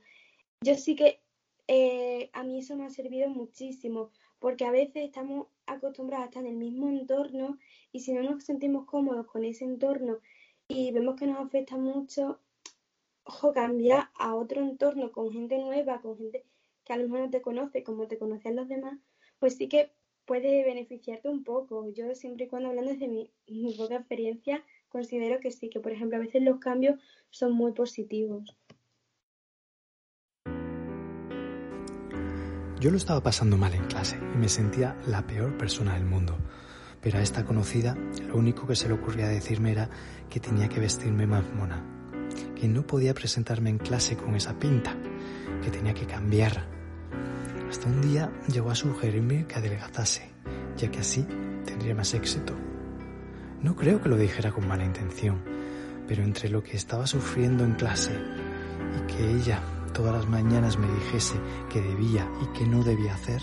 Yo 0.60 0.76
sí 0.76 0.94
que 0.94 1.20
eh, 1.66 2.30
a 2.32 2.44
mí 2.44 2.60
eso 2.60 2.76
me 2.76 2.86
ha 2.86 2.90
servido 2.90 3.28
muchísimo, 3.28 4.12
porque 4.38 4.64
a 4.64 4.70
veces 4.70 5.04
estamos 5.04 5.48
acostumbrados 5.66 6.26
a 6.26 6.28
estar 6.28 6.46
en 6.46 6.52
el 6.52 6.56
mismo 6.56 6.88
entorno 6.88 7.58
y 7.90 8.00
si 8.00 8.12
no 8.12 8.22
nos 8.22 8.44
sentimos 8.44 8.86
cómodos 8.86 9.26
con 9.26 9.44
ese 9.44 9.64
entorno 9.64 10.20
y 10.68 10.92
vemos 10.92 11.16
que 11.16 11.26
nos 11.26 11.44
afecta 11.44 11.76
mucho, 11.76 12.38
ojo, 13.24 13.52
cambiar 13.52 14.08
a 14.14 14.36
otro 14.36 14.62
entorno 14.62 15.10
con 15.10 15.32
gente 15.32 15.58
nueva, 15.58 16.00
con 16.00 16.16
gente 16.16 16.44
que 16.84 16.92
a 16.92 16.98
lo 16.98 17.04
mejor 17.04 17.20
no 17.20 17.30
te 17.30 17.42
conoce 17.42 17.82
como 17.82 18.06
te 18.06 18.16
conocen 18.16 18.54
los 18.54 18.68
demás, 18.68 18.96
pues 19.40 19.56
sí 19.56 19.68
que 19.68 19.90
puede 20.24 20.62
beneficiarte 20.62 21.28
un 21.28 21.42
poco. 21.42 21.90
Yo 21.90 22.14
siempre 22.14 22.44
y 22.44 22.48
cuando 22.48 22.68
hablando 22.68 22.92
desde 22.92 23.08
mi, 23.08 23.28
mi 23.48 23.74
poca 23.74 23.96
experiencia, 23.96 24.62
considero 24.88 25.40
que 25.40 25.50
sí, 25.50 25.70
que 25.70 25.80
por 25.80 25.92
ejemplo 25.92 26.16
a 26.16 26.20
veces 26.20 26.42
los 26.42 26.58
cambios 26.58 27.00
son 27.30 27.52
muy 27.52 27.72
positivos. 27.72 28.56
Yo 32.80 32.92
lo 32.92 32.96
estaba 32.96 33.20
pasando 33.20 33.56
mal 33.56 33.74
en 33.74 33.84
clase 33.86 34.16
y 34.34 34.38
me 34.38 34.48
sentía 34.48 34.96
la 35.06 35.26
peor 35.26 35.58
persona 35.58 35.94
del 35.94 36.04
mundo. 36.04 36.38
Pero 37.00 37.18
a 37.18 37.22
esta 37.22 37.44
conocida 37.44 37.96
lo 38.28 38.36
único 38.36 38.66
que 38.66 38.76
se 38.76 38.86
le 38.86 38.94
ocurría 38.94 39.26
decirme 39.28 39.72
era 39.72 39.90
que 40.30 40.38
tenía 40.38 40.68
que 40.68 40.78
vestirme 40.78 41.26
más 41.26 41.44
mona, 41.54 41.84
que 42.54 42.68
no 42.68 42.86
podía 42.86 43.14
presentarme 43.14 43.70
en 43.70 43.78
clase 43.78 44.16
con 44.16 44.36
esa 44.36 44.58
pinta, 44.58 44.96
que 45.62 45.70
tenía 45.70 45.94
que 45.94 46.06
cambiar. 46.06 46.66
Hasta 47.68 47.88
un 47.88 48.00
día 48.00 48.32
llegó 48.52 48.70
a 48.70 48.76
sugerirme 48.76 49.46
que 49.46 49.56
adelgazase, 49.56 50.30
ya 50.76 50.88
que 50.90 51.00
así 51.00 51.26
tendría 51.64 51.96
más 51.96 52.14
éxito. 52.14 52.54
No 53.62 53.74
creo 53.74 54.00
que 54.00 54.08
lo 54.08 54.16
dijera 54.16 54.52
con 54.52 54.68
mala 54.68 54.84
intención, 54.84 55.38
pero 56.06 56.22
entre 56.22 56.48
lo 56.48 56.62
que 56.62 56.76
estaba 56.76 57.08
sufriendo 57.08 57.64
en 57.64 57.74
clase 57.74 58.12
y 58.96 59.12
que 59.12 59.30
ella 59.32 59.60
todas 59.92 60.14
las 60.14 60.28
mañanas 60.28 60.78
me 60.78 60.86
dijese 60.86 61.34
que 61.68 61.80
debía 61.80 62.30
y 62.40 62.56
que 62.56 62.64
no 62.64 62.84
debía 62.84 63.14
hacer, 63.14 63.42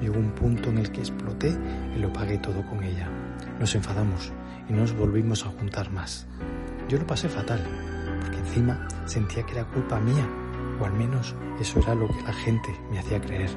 llegó 0.00 0.18
un 0.18 0.30
punto 0.30 0.70
en 0.70 0.78
el 0.78 0.90
que 0.90 1.00
exploté 1.00 1.54
y 1.94 1.98
lo 1.98 2.10
pagué 2.10 2.38
todo 2.38 2.66
con 2.66 2.82
ella. 2.82 3.10
Nos 3.60 3.74
enfadamos 3.74 4.32
y 4.70 4.72
nos 4.72 4.96
volvimos 4.96 5.44
a 5.44 5.50
juntar 5.50 5.90
más. 5.90 6.26
Yo 6.88 6.96
lo 6.96 7.06
pasé 7.06 7.28
fatal, 7.28 7.62
porque 8.22 8.38
encima 8.38 8.88
sentía 9.04 9.44
que 9.44 9.52
era 9.52 9.66
culpa 9.66 10.00
mía, 10.00 10.26
o 10.80 10.86
al 10.86 10.94
menos 10.94 11.34
eso 11.60 11.78
era 11.80 11.94
lo 11.94 12.08
que 12.08 12.22
la 12.22 12.32
gente 12.32 12.74
me 12.90 12.98
hacía 12.98 13.20
creer, 13.20 13.50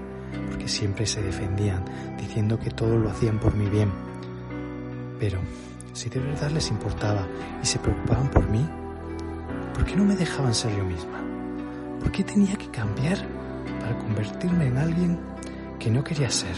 porque 0.49 0.67
siempre 0.67 1.05
se 1.05 1.21
defendían, 1.21 1.85
diciendo 2.17 2.59
que 2.59 2.69
todo 2.69 2.97
lo 2.97 3.09
hacían 3.09 3.39
por 3.39 3.55
mi 3.55 3.69
bien. 3.69 3.91
Pero 5.19 5.39
si 5.95 6.09
de 6.09 6.19
verdad 6.19 6.51
les 6.51 6.69
importaba 6.69 7.25
y 7.63 7.65
se 7.65 7.79
preocupaban 7.79 8.29
por 8.29 8.47
mí, 8.49 8.67
¿por 9.73 9.85
qué 9.85 9.95
no 9.95 10.03
me 10.03 10.15
dejaban 10.15 10.53
ser 10.53 10.75
yo 10.75 10.83
misma? 10.83 11.23
¿Por 12.01 12.11
qué 12.11 12.23
tenía 12.23 12.55
que 12.57 12.69
cambiar 12.69 13.17
para 13.79 13.97
convertirme 13.97 14.67
en 14.67 14.77
alguien 14.77 15.19
que 15.79 15.89
no 15.89 16.03
quería 16.03 16.29
ser? 16.29 16.55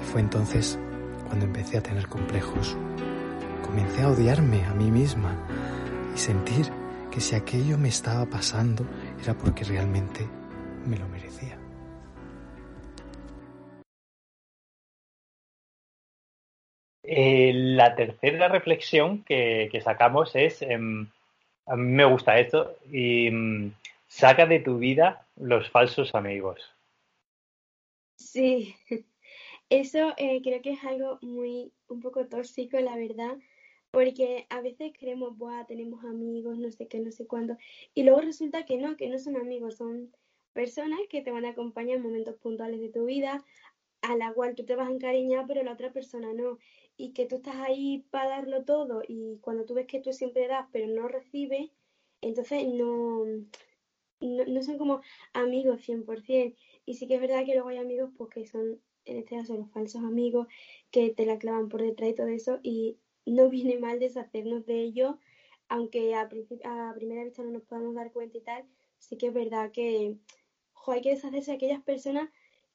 Y 0.00 0.04
fue 0.04 0.20
entonces 0.20 0.78
cuando 1.26 1.44
empecé 1.44 1.78
a 1.78 1.82
tener 1.82 2.06
complejos. 2.06 2.76
Comencé 3.66 4.02
a 4.02 4.10
odiarme 4.10 4.64
a 4.64 4.74
mí 4.74 4.92
misma 4.92 5.34
y 6.14 6.18
sentir 6.18 6.70
que 7.10 7.20
si 7.20 7.34
aquello 7.34 7.76
me 7.78 7.88
estaba 7.88 8.24
pasando 8.26 8.86
era 9.20 9.34
porque 9.34 9.64
realmente 9.64 10.28
me 10.86 10.96
lo 10.98 11.08
merecía. 11.08 11.58
Eh, 17.04 17.52
la 17.54 17.96
tercera 17.96 18.48
reflexión 18.48 19.24
que, 19.24 19.80
sacamos 19.82 20.36
es, 20.36 20.62
eh, 20.62 20.74
a 20.74 21.76
mí 21.76 21.92
me 21.92 22.04
gusta 22.04 22.38
esto, 22.38 22.76
y 22.90 23.30
mm, 23.30 23.72
saca 24.06 24.46
de 24.46 24.60
tu 24.60 24.78
vida 24.78 25.26
los 25.36 25.68
falsos 25.70 26.14
amigos. 26.14 26.60
Sí, 28.16 28.74
eso 29.70 30.14
eh, 30.16 30.40
creo 30.42 30.62
que 30.62 30.72
es 30.72 30.84
algo 30.84 31.18
muy, 31.22 31.72
un 31.88 32.00
poco 32.00 32.26
tóxico, 32.26 32.78
la 32.78 32.96
verdad, 32.96 33.36
porque 33.90 34.46
a 34.48 34.60
veces 34.60 34.92
creemos, 34.98 35.36
Buah, 35.36 35.66
tenemos 35.66 36.04
amigos, 36.04 36.58
no 36.58 36.70
sé 36.70 36.86
qué, 36.86 37.00
no 37.00 37.10
sé 37.10 37.26
cuándo, 37.26 37.56
y 37.94 38.04
luego 38.04 38.20
resulta 38.20 38.64
que 38.64 38.78
no, 38.78 38.96
que 38.96 39.08
no 39.08 39.18
son 39.18 39.36
amigos, 39.36 39.76
son 39.76 40.14
personas 40.52 41.00
que 41.10 41.22
te 41.22 41.32
van 41.32 41.46
a 41.46 41.50
acompañar 41.50 41.96
en 41.96 42.02
momentos 42.02 42.36
puntuales 42.36 42.80
de 42.80 42.90
tu 42.90 43.06
vida, 43.06 43.44
a 44.02 44.16
la 44.16 44.32
cual 44.32 44.54
tú 44.54 44.64
te 44.64 44.76
vas 44.76 44.88
a 44.88 44.92
encariñar, 44.92 45.46
pero 45.46 45.62
la 45.62 45.72
otra 45.72 45.92
persona 45.92 46.32
no 46.32 46.58
y 46.96 47.12
que 47.12 47.26
tú 47.26 47.36
estás 47.36 47.56
ahí 47.56 48.04
para 48.10 48.30
darlo 48.30 48.64
todo 48.64 49.02
y 49.06 49.38
cuando 49.40 49.64
tú 49.64 49.74
ves 49.74 49.86
que 49.86 50.00
tú 50.00 50.12
siempre 50.12 50.46
das 50.48 50.66
pero 50.72 50.86
no 50.86 51.08
recibes, 51.08 51.70
entonces 52.20 52.66
no, 52.68 53.24
no, 54.20 54.62
son 54.62 54.78
como 54.78 55.00
amigos 55.32 55.80
100%. 55.82 56.54
Y 56.86 56.94
sí 56.94 57.06
que 57.06 57.16
es 57.16 57.20
verdad 57.20 57.44
que 57.44 57.54
luego 57.54 57.68
hay 57.68 57.78
amigos 57.78 58.10
pues 58.16 58.30
que 58.30 58.46
son, 58.46 58.80
en 59.04 59.18
este 59.18 59.36
caso, 59.36 59.56
los 59.56 59.70
falsos 59.70 60.02
amigos 60.02 60.46
que 60.90 61.10
te 61.10 61.26
la 61.26 61.38
clavan 61.38 61.68
por 61.68 61.82
detrás 61.82 62.10
y 62.10 62.14
todo 62.14 62.28
eso 62.28 62.60
y 62.62 62.98
no 63.26 63.48
viene 63.50 63.78
mal 63.78 63.98
deshacernos 63.98 64.66
de 64.66 64.80
ellos, 64.82 65.16
aunque 65.68 66.14
a, 66.14 66.22
a 66.22 66.94
primera 66.94 67.24
vista 67.24 67.42
no 67.42 67.50
nos 67.50 67.62
podamos 67.62 67.94
dar 67.94 68.12
cuenta 68.12 68.38
y 68.38 68.42
tal, 68.42 68.64
sí 68.98 69.16
que 69.16 69.28
es 69.28 69.34
verdad 69.34 69.72
que 69.72 70.16
hay 70.86 71.00
que 71.00 71.10
deshacerse 71.10 71.52
de 71.52 71.56
aquellas 71.56 71.82
personas 71.82 72.28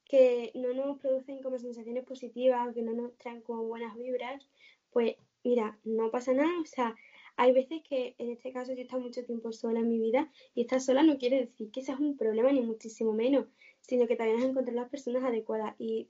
que 0.08 0.50
no 0.54 0.72
nos 0.72 0.98
producen 0.98 1.42
como 1.42 1.58
sensaciones 1.58 2.04
positivas, 2.04 2.74
que 2.74 2.82
no 2.82 2.94
nos 2.94 3.16
traen 3.18 3.42
como 3.42 3.64
buenas 3.64 3.96
vibras, 3.96 4.48
pues 4.90 5.16
mira, 5.44 5.78
no 5.84 6.10
pasa 6.10 6.32
nada, 6.32 6.60
o 6.60 6.64
sea, 6.64 6.96
hay 7.36 7.52
veces 7.52 7.82
que 7.88 8.16
en 8.18 8.30
este 8.30 8.52
caso 8.52 8.72
yo 8.72 8.78
he 8.78 8.82
estado 8.82 9.02
mucho 9.02 9.24
tiempo 9.24 9.52
sola 9.52 9.80
en 9.80 9.88
mi 9.88 10.00
vida 10.00 10.28
y 10.54 10.62
estar 10.62 10.80
sola 10.80 11.04
no 11.04 11.18
quiere 11.18 11.38
decir 11.38 11.70
que 11.70 11.82
seas 11.82 12.00
un 12.00 12.16
problema 12.16 12.50
ni 12.50 12.62
muchísimo 12.62 13.12
menos, 13.12 13.46
sino 13.80 14.08
que 14.08 14.16
también 14.16 14.40
has 14.40 14.44
encontrar 14.44 14.74
las 14.74 14.90
personas 14.90 15.22
adecuadas. 15.22 15.76
Y 15.78 16.08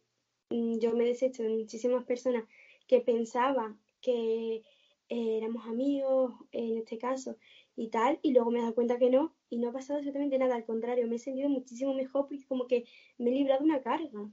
mm, 0.48 0.78
yo 0.78 0.94
me 0.94 1.04
he 1.04 1.08
deshecho 1.08 1.42
de 1.42 1.50
muchísimas 1.50 2.04
personas 2.04 2.44
que 2.86 3.00
pensaba 3.00 3.76
que 4.00 4.62
eh, 5.10 5.38
éramos 5.38 5.66
amigos 5.66 6.32
en 6.52 6.78
este 6.78 6.96
caso 6.96 7.36
y 7.76 7.88
tal, 7.88 8.18
y 8.22 8.32
luego 8.32 8.50
me 8.50 8.60
he 8.60 8.62
dado 8.62 8.74
cuenta 8.74 8.98
que 8.98 9.10
no, 9.10 9.34
y 9.50 9.58
no 9.58 9.70
ha 9.70 9.72
pasado 9.72 9.98
absolutamente 9.98 10.38
nada, 10.38 10.56
al 10.56 10.64
contrario, 10.64 11.06
me 11.06 11.16
he 11.16 11.18
sentido 11.18 11.48
muchísimo 11.48 11.94
mejor 11.94 12.28
porque 12.28 12.44
como 12.46 12.66
que 12.66 12.84
me 13.18 13.30
he 13.30 13.34
librado 13.34 13.64
una 13.64 13.80
carga. 13.80 14.28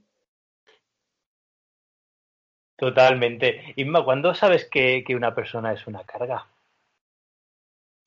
Totalmente. 2.76 3.72
Inma, 3.76 4.04
¿cuándo 4.04 4.34
sabes 4.34 4.68
que, 4.70 5.02
que 5.06 5.16
una 5.16 5.34
persona 5.34 5.72
es 5.72 5.86
una 5.86 6.04
carga? 6.04 6.46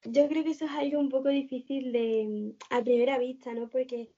Yo 0.04 0.28
creo 0.30 0.44
que 0.44 0.52
eso 0.52 0.66
es 0.66 0.72
algo 0.72 1.00
un 1.00 1.10
poco 1.10 1.30
difícil 1.30 1.92
de 1.92 2.54
a 2.70 2.82
primera 2.82 3.18
vista, 3.18 3.54
¿no? 3.54 3.68
Porque 3.68 4.12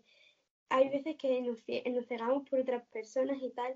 hay 0.69 0.89
veces 0.89 1.15
que 1.17 1.41
nos, 1.41 1.57
nos 1.93 2.05
cegamos 2.05 2.48
por 2.48 2.60
otras 2.60 2.83
personas 2.88 3.38
y 3.41 3.50
tal, 3.50 3.74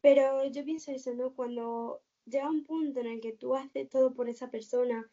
pero 0.00 0.44
yo 0.46 0.64
pienso 0.64 0.92
eso, 0.92 1.14
¿no? 1.14 1.34
Cuando 1.34 2.00
llega 2.26 2.48
un 2.48 2.64
punto 2.64 3.00
en 3.00 3.06
el 3.06 3.20
que 3.20 3.32
tú 3.32 3.56
haces 3.56 3.88
todo 3.88 4.14
por 4.14 4.28
esa 4.28 4.50
persona 4.50 5.08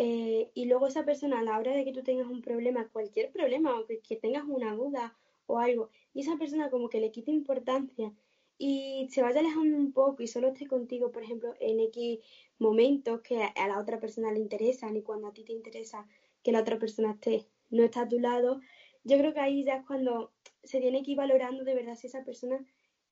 eh, 0.00 0.52
y 0.54 0.66
luego 0.66 0.86
esa 0.86 1.04
persona 1.04 1.40
a 1.40 1.42
la 1.42 1.58
hora 1.58 1.72
de 1.72 1.84
que 1.84 1.92
tú 1.92 2.04
tengas 2.04 2.28
un 2.28 2.40
problema, 2.40 2.88
cualquier 2.92 3.32
problema 3.32 3.76
o 3.76 3.84
que, 3.84 4.14
tengas 4.14 4.44
una 4.46 4.72
duda 4.72 5.16
o 5.46 5.58
algo, 5.58 5.90
y 6.14 6.20
esa 6.20 6.36
persona 6.36 6.70
como 6.70 6.88
que 6.88 7.00
le 7.00 7.10
quita 7.10 7.32
importancia 7.32 8.12
y 8.58 9.08
se 9.10 9.22
vaya 9.22 9.40
alejando 9.40 9.76
un 9.76 9.92
poco 9.92 10.22
y 10.22 10.28
solo 10.28 10.48
esté 10.48 10.68
contigo, 10.68 11.10
por 11.10 11.24
ejemplo, 11.24 11.52
en 11.58 11.80
X 11.80 12.20
momentos 12.60 13.22
que 13.22 13.42
a 13.42 13.66
la 13.66 13.80
otra 13.80 13.98
persona 13.98 14.30
le 14.30 14.38
interesan 14.38 14.96
y 14.96 15.02
cuando 15.02 15.26
a 15.26 15.32
ti 15.32 15.42
te 15.42 15.52
interesa 15.52 16.06
que 16.44 16.52
la 16.52 16.60
otra 16.60 16.78
persona 16.78 17.10
esté, 17.10 17.48
no 17.70 17.82
está 17.82 18.02
a 18.02 18.08
tu 18.08 18.20
lado, 18.20 18.60
yo 19.02 19.18
creo 19.18 19.34
que 19.34 19.40
ahí 19.40 19.64
ya 19.64 19.78
es 19.78 19.84
cuando 19.84 20.30
se 20.62 20.80
tiene 20.80 21.02
que 21.02 21.10
ir 21.10 21.16
valorando 21.16 21.64
de 21.64 21.74
verdad 21.74 21.96
si 21.96 22.06
esa 22.06 22.22
persona 22.24 22.64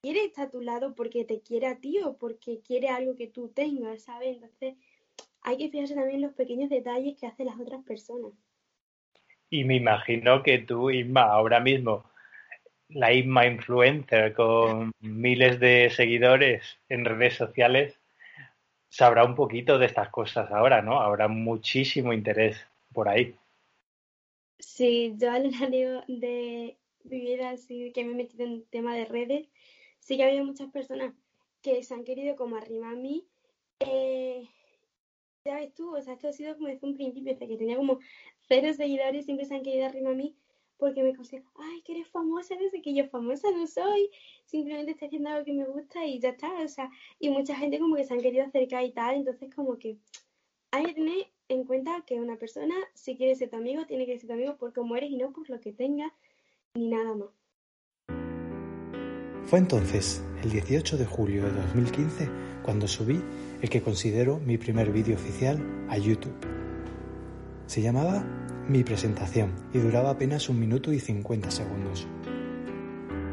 quiere 0.03 0.25
estar 0.25 0.47
a 0.47 0.51
tu 0.51 0.61
lado 0.61 0.95
porque 0.95 1.25
te 1.25 1.41
quiere 1.41 1.67
a 1.67 1.81
ti 1.81 1.99
o 1.99 2.17
porque 2.17 2.61
quiere 2.61 2.91
algo 2.91 3.17
que 3.17 3.27
tú 3.27 3.49
tengas, 3.49 4.05
¿sabes? 4.05 4.37
Entonces 4.37 4.77
hay 5.47 5.59
que 5.59 5.69
fijarse 5.69 5.95
también 5.95 6.17
en 6.17 6.23
los 6.23 6.35
pequeños 6.35 6.69
detalles 6.69 7.17
que 7.17 7.27
hacen 7.29 7.47
las 7.47 7.59
otras 7.61 7.85
personas. 7.85 8.33
Y 9.49 9.63
me 9.63 9.77
imagino 9.77 10.43
que 10.43 10.59
tú, 10.59 10.91
Isma, 10.91 11.23
ahora 11.23 11.61
mismo, 11.61 12.05
la 12.89 13.13
Isma 13.13 13.47
influencer 13.47 14.35
con 14.35 14.91
miles 14.99 15.61
de 15.61 15.89
seguidores 15.91 16.65
en 16.89 17.05
redes 17.05 17.35
sociales, 17.35 17.97
sabrá 18.89 19.23
un 19.23 19.37
poquito 19.37 19.79
de 19.79 19.87
estas 19.87 20.09
cosas 20.09 20.51
ahora, 20.51 20.83
¿no? 20.83 21.01
Habrá 21.01 21.29
muchísimo 21.29 22.13
interés 22.13 22.57
por 22.93 23.09
ahí. 23.09 23.37
Sí, 24.59 25.15
yo 25.17 25.31
al 25.31 25.53
largo 25.53 26.03
de 26.09 26.77
mi 27.05 27.21
vida, 27.21 27.51
así 27.51 27.93
que 27.93 28.05
me 28.05 28.13
he 28.13 28.17
metido 28.17 28.45
en 28.45 28.65
tema 28.65 28.97
de 28.97 29.05
redes, 29.05 29.47
sí 30.01 30.17
que 30.17 30.25
ha 30.25 30.27
habido 30.27 30.45
muchas 30.45 30.73
personas 30.73 31.15
que 31.63 31.85
se 31.85 31.95
han 31.95 32.03
querido 32.03 32.35
como 32.35 32.57
arrimar 32.57 32.95
a 32.95 32.97
mí. 32.97 33.25
Eh, 33.79 34.49
ya 35.47 35.57
ves 35.57 35.75
tú, 35.75 35.97
o 35.97 36.03
sea, 36.03 36.15
esto 36.15 36.29
ha 36.29 36.33
sido 36.33 36.55
como 36.57 36.69
desde 36.69 36.87
un 36.87 36.97
principio, 36.97 37.33
desde 37.33 37.49
que 37.49 37.57
tenía 37.57 37.77
como 37.77 38.01
cero 38.49 38.73
seguidores, 38.75 39.25
siempre 39.25 39.47
se 39.47 39.55
han 39.55 39.63
querido 39.63 39.87
arrimar 39.87 40.13
a 40.13 40.17
mí 40.17 40.37
porque 40.79 41.03
me 41.03 41.15
consideran, 41.15 41.49
ay, 41.57 41.81
que 41.83 41.93
eres 41.93 42.09
famosa, 42.09 42.55
desde 42.57 42.83
que 42.83 42.95
yo 42.95 43.09
famosa 43.09 43.51
no 43.51 43.67
soy, 43.67 44.11
simplemente 44.45 44.93
estoy 44.93 45.09
haciendo 45.09 45.31
algo 45.31 45.45
que 45.45 45.53
me 45.53 45.65
gusta 45.65 46.05
y 46.05 46.19
ya 46.19 46.31
está, 46.31 46.53
o 46.63 46.69
sea, 46.69 46.91
y 47.19 47.31
mucha 47.31 47.55
gente 47.57 47.79
como 47.79 47.97
que 47.97 48.05
se 48.05 48.15
han 48.15 48.21
querido 48.21 48.45
acercar 48.45 48.85
y 48.85 48.93
tal, 48.93 49.17
entonces 49.17 49.55
como 49.55 49.79
que 49.79 49.97
hay 50.71 50.85
que 50.85 50.95
tener 50.95 51.27
en 51.49 51.65
cuenta 51.65 52.05
que 52.07 52.21
una 52.21 52.37
persona, 52.37 52.75
si 52.95 53.17
quiere 53.17 53.35
ser 53.35 53.51
tu 53.51 53.57
amigo, 53.57 53.87
tiene 53.87 54.05
que 54.05 54.19
ser 54.19 54.29
tu 54.29 54.35
amigo 54.35 54.57
por 54.57 54.73
cómo 54.73 54.97
eres 54.97 55.11
y 55.11 55.17
no 55.17 55.33
por 55.33 55.49
lo 55.49 55.61
que 55.61 55.73
tenga, 55.73 56.13
ni 56.75 56.89
nada 56.89 57.15
más. 57.15 57.31
Fue 59.47 59.61
entonces, 59.61 60.25
el 60.43 60.51
18 60.51 60.97
de 60.99 61.07
julio 61.07 61.45
de 61.45 61.53
2015, 61.53 62.29
cuando 62.65 62.89
subí 62.89 63.23
el 63.63 63.71
que 63.71 63.81
considero 63.81 64.41
mi 64.45 64.59
primer 64.59 64.91
vídeo 64.91 65.15
oficial 65.15 65.63
a 65.89 65.97
YouTube. 65.97 66.35
Se 67.69 67.81
llamaba 67.81 68.25
Mi 68.69 68.83
presentación 68.83 69.53
y 69.73 69.79
duraba 69.79 70.11
apenas 70.11 70.49
un 70.49 70.59
minuto 70.59 70.93
y 70.93 70.99
50 70.99 71.53
segundos. 71.53 72.09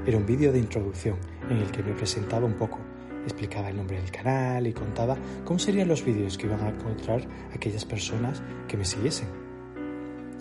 Era 0.05 0.17
un 0.17 0.27
vídeo 0.27 0.51
de 0.51 0.59
introducción 0.59 1.17
en 1.49 1.57
el 1.57 1.71
que 1.71 1.81
me 1.81 1.93
presentaba 1.93 2.45
un 2.45 2.59
poco, 2.59 2.77
explicaba 3.23 3.71
el 3.71 3.77
nombre 3.77 3.99
del 3.99 4.11
canal 4.11 4.67
y 4.67 4.73
contaba 4.73 5.17
cómo 5.43 5.57
serían 5.57 5.87
los 5.87 6.05
vídeos 6.05 6.37
que 6.37 6.45
iban 6.45 6.61
a 6.61 6.69
encontrar 6.69 7.27
aquellas 7.55 7.85
personas 7.85 8.43
que 8.67 8.77
me 8.77 8.85
siguiesen. 8.85 9.42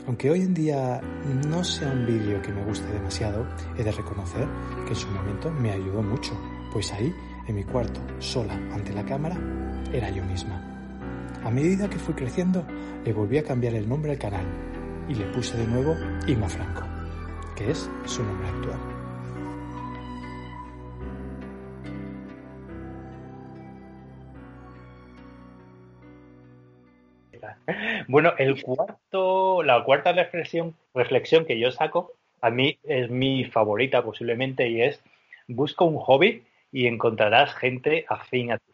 Aunque 0.06 0.30
hoy 0.30 0.40
en 0.40 0.54
día 0.54 1.00
no 1.48 1.62
sea 1.62 1.92
un 1.92 2.04
vídeo 2.04 2.42
que 2.42 2.52
me 2.52 2.64
guste 2.64 2.92
demasiado, 2.92 3.46
he 3.78 3.84
de 3.84 3.92
reconocer 3.92 4.48
que 4.84 4.90
en 4.90 4.96
su 4.96 5.08
momento 5.08 5.50
me 5.50 5.70
ayudó 5.70 6.02
mucho, 6.02 6.32
pues 6.72 6.92
ahí, 6.92 7.14
en 7.46 7.54
mi 7.54 7.62
cuarto, 7.62 8.00
sola 8.18 8.54
ante 8.72 8.92
la 8.92 9.04
cámara, 9.04 9.36
era 9.92 10.10
yo 10.10 10.24
misma. 10.24 10.60
A 11.44 11.50
medida 11.50 11.88
que 11.88 11.98
fui 11.98 12.14
creciendo, 12.14 12.66
le 13.04 13.12
volví 13.12 13.38
a 13.38 13.44
cambiar 13.44 13.74
el 13.74 13.88
nombre 13.88 14.12
al 14.12 14.18
canal 14.18 14.46
y 15.08 15.14
le 15.14 15.26
puse 15.26 15.56
de 15.56 15.66
nuevo 15.66 15.96
Ima 16.26 16.48
Franco, 16.48 16.82
que 17.54 17.70
es 17.70 17.88
su 18.04 18.24
nombre 18.24 18.48
actual. 18.48 18.91
Bueno, 28.08 28.32
el 28.38 28.62
cuarto, 28.62 29.62
la 29.62 29.84
cuarta 29.84 30.12
reflexión, 30.12 30.76
reflexión 30.94 31.44
que 31.44 31.58
yo 31.58 31.70
saco, 31.70 32.12
a 32.40 32.50
mí 32.50 32.78
es 32.82 33.10
mi 33.10 33.44
favorita 33.44 34.04
posiblemente 34.04 34.68
y 34.68 34.82
es 34.82 35.02
busca 35.48 35.84
un 35.84 35.98
hobby 35.98 36.44
y 36.72 36.86
encontrarás 36.86 37.54
gente 37.54 38.04
afín 38.08 38.52
a 38.52 38.58
ti. 38.58 38.72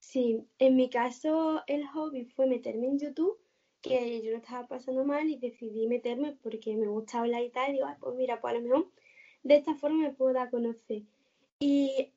Sí, 0.00 0.46
en 0.58 0.76
mi 0.76 0.88
caso 0.88 1.62
el 1.66 1.86
hobby 1.88 2.24
fue 2.24 2.46
meterme 2.46 2.86
en 2.86 2.98
YouTube, 2.98 3.38
que 3.82 4.22
yo 4.22 4.30
lo 4.30 4.38
estaba 4.38 4.66
pasando 4.66 5.04
mal 5.04 5.28
y 5.28 5.36
decidí 5.36 5.86
meterme 5.86 6.36
porque 6.42 6.76
me 6.76 6.86
gusta 6.86 7.20
hablar 7.20 7.42
y 7.42 7.50
tal, 7.50 7.70
y 7.70 7.72
digo, 7.74 7.86
pues 8.00 8.14
mira, 8.16 8.40
pues 8.40 8.54
a 8.54 8.58
lo 8.58 8.62
mejor 8.62 8.86
de 9.42 9.56
esta 9.56 9.74
forma 9.74 10.08
me 10.08 10.14
puedo 10.14 10.32
dar 10.32 10.48
a 10.48 10.50
conocer. 10.50 11.02
Y 11.60 12.12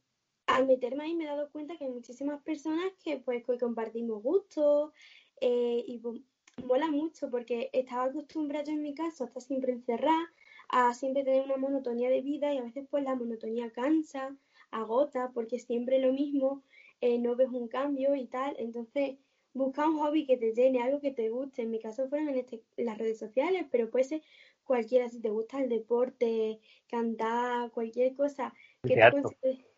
al 0.55 0.67
meterme 0.67 1.03
ahí 1.03 1.15
me 1.15 1.23
he 1.23 1.27
dado 1.27 1.49
cuenta 1.51 1.77
que 1.77 1.85
hay 1.85 1.91
muchísimas 1.91 2.41
personas 2.41 2.91
que 3.03 3.17
pues 3.17 3.43
que 3.45 3.57
compartimos 3.57 4.21
gustos 4.21 4.91
eh, 5.39 5.83
y 5.87 5.97
pues, 5.99 6.21
mola 6.65 6.89
mucho 6.89 7.29
porque 7.29 7.69
estaba 7.73 8.05
acostumbrada 8.05 8.65
yo 8.65 8.73
en 8.73 8.81
mi 8.81 8.93
caso 8.93 9.23
a 9.23 9.27
estar 9.27 9.41
siempre 9.41 9.71
encerrada, 9.71 10.31
a 10.69 10.93
siempre 10.93 11.23
tener 11.23 11.45
una 11.45 11.57
monotonía 11.57 12.09
de 12.09 12.21
vida 12.21 12.53
y 12.53 12.57
a 12.57 12.63
veces 12.63 12.85
pues 12.89 13.03
la 13.03 13.15
monotonía 13.15 13.71
cansa, 13.71 14.35
agota 14.71 15.31
porque 15.33 15.59
siempre 15.59 15.99
lo 15.99 16.13
mismo, 16.13 16.63
eh, 17.01 17.17
no 17.17 17.35
ves 17.35 17.49
un 17.49 17.67
cambio 17.67 18.15
y 18.15 18.25
tal, 18.25 18.55
entonces 18.59 19.17
busca 19.53 19.87
un 19.87 19.97
hobby 19.97 20.25
que 20.25 20.37
te 20.37 20.53
llene, 20.53 20.81
algo 20.81 21.01
que 21.01 21.11
te 21.11 21.29
guste, 21.29 21.63
en 21.63 21.71
mi 21.71 21.79
caso 21.79 22.07
fueron 22.07 22.29
en, 22.29 22.37
este, 22.37 22.61
las 22.77 22.97
redes 22.97 23.19
sociales, 23.19 23.65
pero 23.71 23.89
puede 23.89 24.05
ser 24.05 24.21
cualquiera, 24.63 25.09
si 25.09 25.19
te 25.19 25.29
gusta 25.29 25.61
el 25.61 25.69
deporte, 25.69 26.59
cantar, 26.87 27.71
cualquier 27.71 28.15
cosa 28.15 28.53
que 28.83 28.95
te 28.95 29.70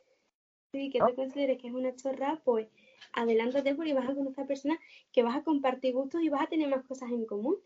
sí, 0.73 0.89
que 0.89 0.99
tú 0.99 1.15
consideres 1.15 1.61
que 1.61 1.67
es 1.67 1.73
una 1.73 1.95
chorra, 1.95 2.41
pues 2.43 2.67
adelántate 3.13 3.75
porque 3.75 3.93
vas 3.93 4.09
a 4.09 4.15
conocer 4.15 4.43
a 4.43 4.47
personas 4.47 4.79
que 5.13 5.23
vas 5.23 5.37
a 5.37 5.43
compartir 5.43 5.93
gustos 5.93 6.21
y 6.21 6.29
vas 6.29 6.41
a 6.41 6.47
tener 6.47 6.67
más 6.67 6.83
cosas 6.85 7.11
en 7.11 7.25
común. 7.25 7.57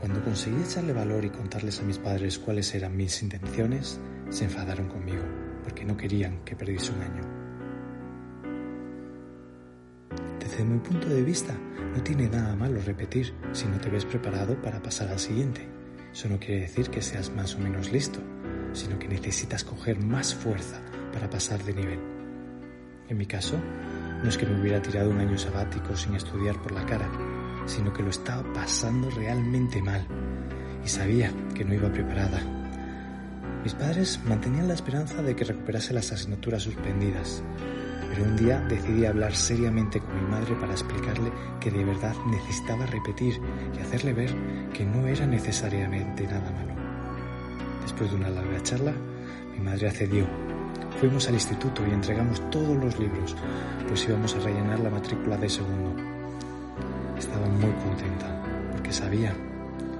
Cuando 0.00 0.24
conseguí 0.24 0.60
echarle 0.60 0.92
valor 0.92 1.24
y 1.24 1.30
contarles 1.30 1.78
a 1.78 1.84
mis 1.84 1.98
padres 1.98 2.38
cuáles 2.38 2.74
eran 2.74 2.96
mis 2.96 3.22
intenciones, 3.22 4.00
se 4.30 4.44
enfadaron 4.44 4.88
conmigo, 4.88 5.22
porque 5.62 5.84
no 5.84 5.96
querían 5.96 6.42
que 6.44 6.56
perdiese 6.56 6.90
un 6.90 7.02
año. 7.02 7.22
Desde 10.40 10.64
mi 10.64 10.80
punto 10.80 11.08
de 11.08 11.22
vista, 11.22 11.56
no 11.94 12.02
tiene 12.02 12.28
nada 12.28 12.56
malo 12.56 12.80
repetir 12.80 13.32
si 13.52 13.66
no 13.66 13.78
te 13.78 13.90
ves 13.90 14.04
preparado 14.04 14.60
para 14.60 14.82
pasar 14.82 15.08
al 15.08 15.20
siguiente. 15.20 15.81
Eso 16.12 16.28
no 16.28 16.38
quiere 16.38 16.60
decir 16.62 16.90
que 16.90 17.00
seas 17.00 17.30
más 17.30 17.54
o 17.54 17.58
menos 17.58 17.90
listo, 17.90 18.20
sino 18.72 18.98
que 18.98 19.08
necesitas 19.08 19.64
coger 19.64 19.98
más 19.98 20.34
fuerza 20.34 20.80
para 21.12 21.28
pasar 21.30 21.62
de 21.64 21.74
nivel. 21.74 22.00
En 23.08 23.16
mi 23.16 23.26
caso, 23.26 23.58
no 24.22 24.28
es 24.28 24.36
que 24.36 24.46
me 24.46 24.60
hubiera 24.60 24.80
tirado 24.80 25.10
un 25.10 25.18
año 25.18 25.38
sabático 25.38 25.96
sin 25.96 26.14
estudiar 26.14 26.60
por 26.62 26.72
la 26.72 26.86
cara, 26.86 27.10
sino 27.66 27.92
que 27.92 28.02
lo 28.02 28.10
estaba 28.10 28.50
pasando 28.52 29.10
realmente 29.10 29.82
mal 29.82 30.06
y 30.84 30.88
sabía 30.88 31.32
que 31.54 31.64
no 31.64 31.74
iba 31.74 31.92
preparada. 31.92 32.40
Mis 33.62 33.74
padres 33.74 34.20
mantenían 34.26 34.68
la 34.68 34.74
esperanza 34.74 35.22
de 35.22 35.36
que 35.36 35.44
recuperase 35.44 35.94
las 35.94 36.10
asignaturas 36.12 36.62
suspendidas, 36.62 37.42
pero 38.08 38.24
un 38.24 38.36
día 38.36 38.60
decidí 38.68 39.06
hablar 39.06 39.34
seriamente 39.34 40.00
con 40.00 40.14
mi 40.14 40.30
madre 40.30 40.54
para 40.56 40.72
explicarle 40.72 41.32
que 41.60 41.70
de 41.70 41.84
verdad 41.84 42.14
necesitaba 42.26 42.86
repetir 42.86 43.40
y 43.76 43.80
hacerle 43.80 44.12
ver 44.12 44.34
que 44.72 44.84
no 44.84 45.06
era 45.06 45.26
necesariamente 45.26 46.24
nada 46.24 46.50
malo. 46.50 46.74
Después 47.82 48.10
de 48.10 48.16
una 48.16 48.30
larga 48.30 48.62
charla, 48.62 48.92
mi 49.52 49.60
madre 49.60 49.88
accedió. 49.88 50.26
Fuimos 51.00 51.28
al 51.28 51.34
instituto 51.34 51.82
y 51.86 51.92
entregamos 51.92 52.40
todos 52.50 52.76
los 52.76 52.98
libros, 52.98 53.36
pues 53.88 54.04
íbamos 54.08 54.34
a 54.34 54.40
rellenar 54.40 54.80
la 54.80 54.90
matrícula 54.90 55.36
de 55.36 55.48
segundo. 55.48 55.94
Estaba 57.18 57.46
muy 57.46 57.72
contenta, 57.84 58.42
porque 58.72 58.92
sabía 58.92 59.34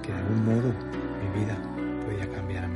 que 0.02 0.12
de 0.12 0.18
algún 0.18 0.44
modo 0.44 0.72
mi 1.20 1.40
vida 1.40 1.56
podía 2.04 2.28
cambiar 2.32 2.68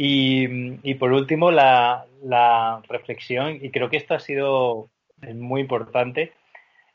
Y, 0.00 0.94
por 0.94 1.12
último, 1.12 1.50
la, 1.50 2.06
reflexión, 2.88 3.58
y 3.60 3.70
creo 3.70 3.90
que 3.90 3.96
esto 3.96 4.14
ha 4.14 4.20
sido 4.20 4.90
muy 5.34 5.60
importante, 5.60 6.32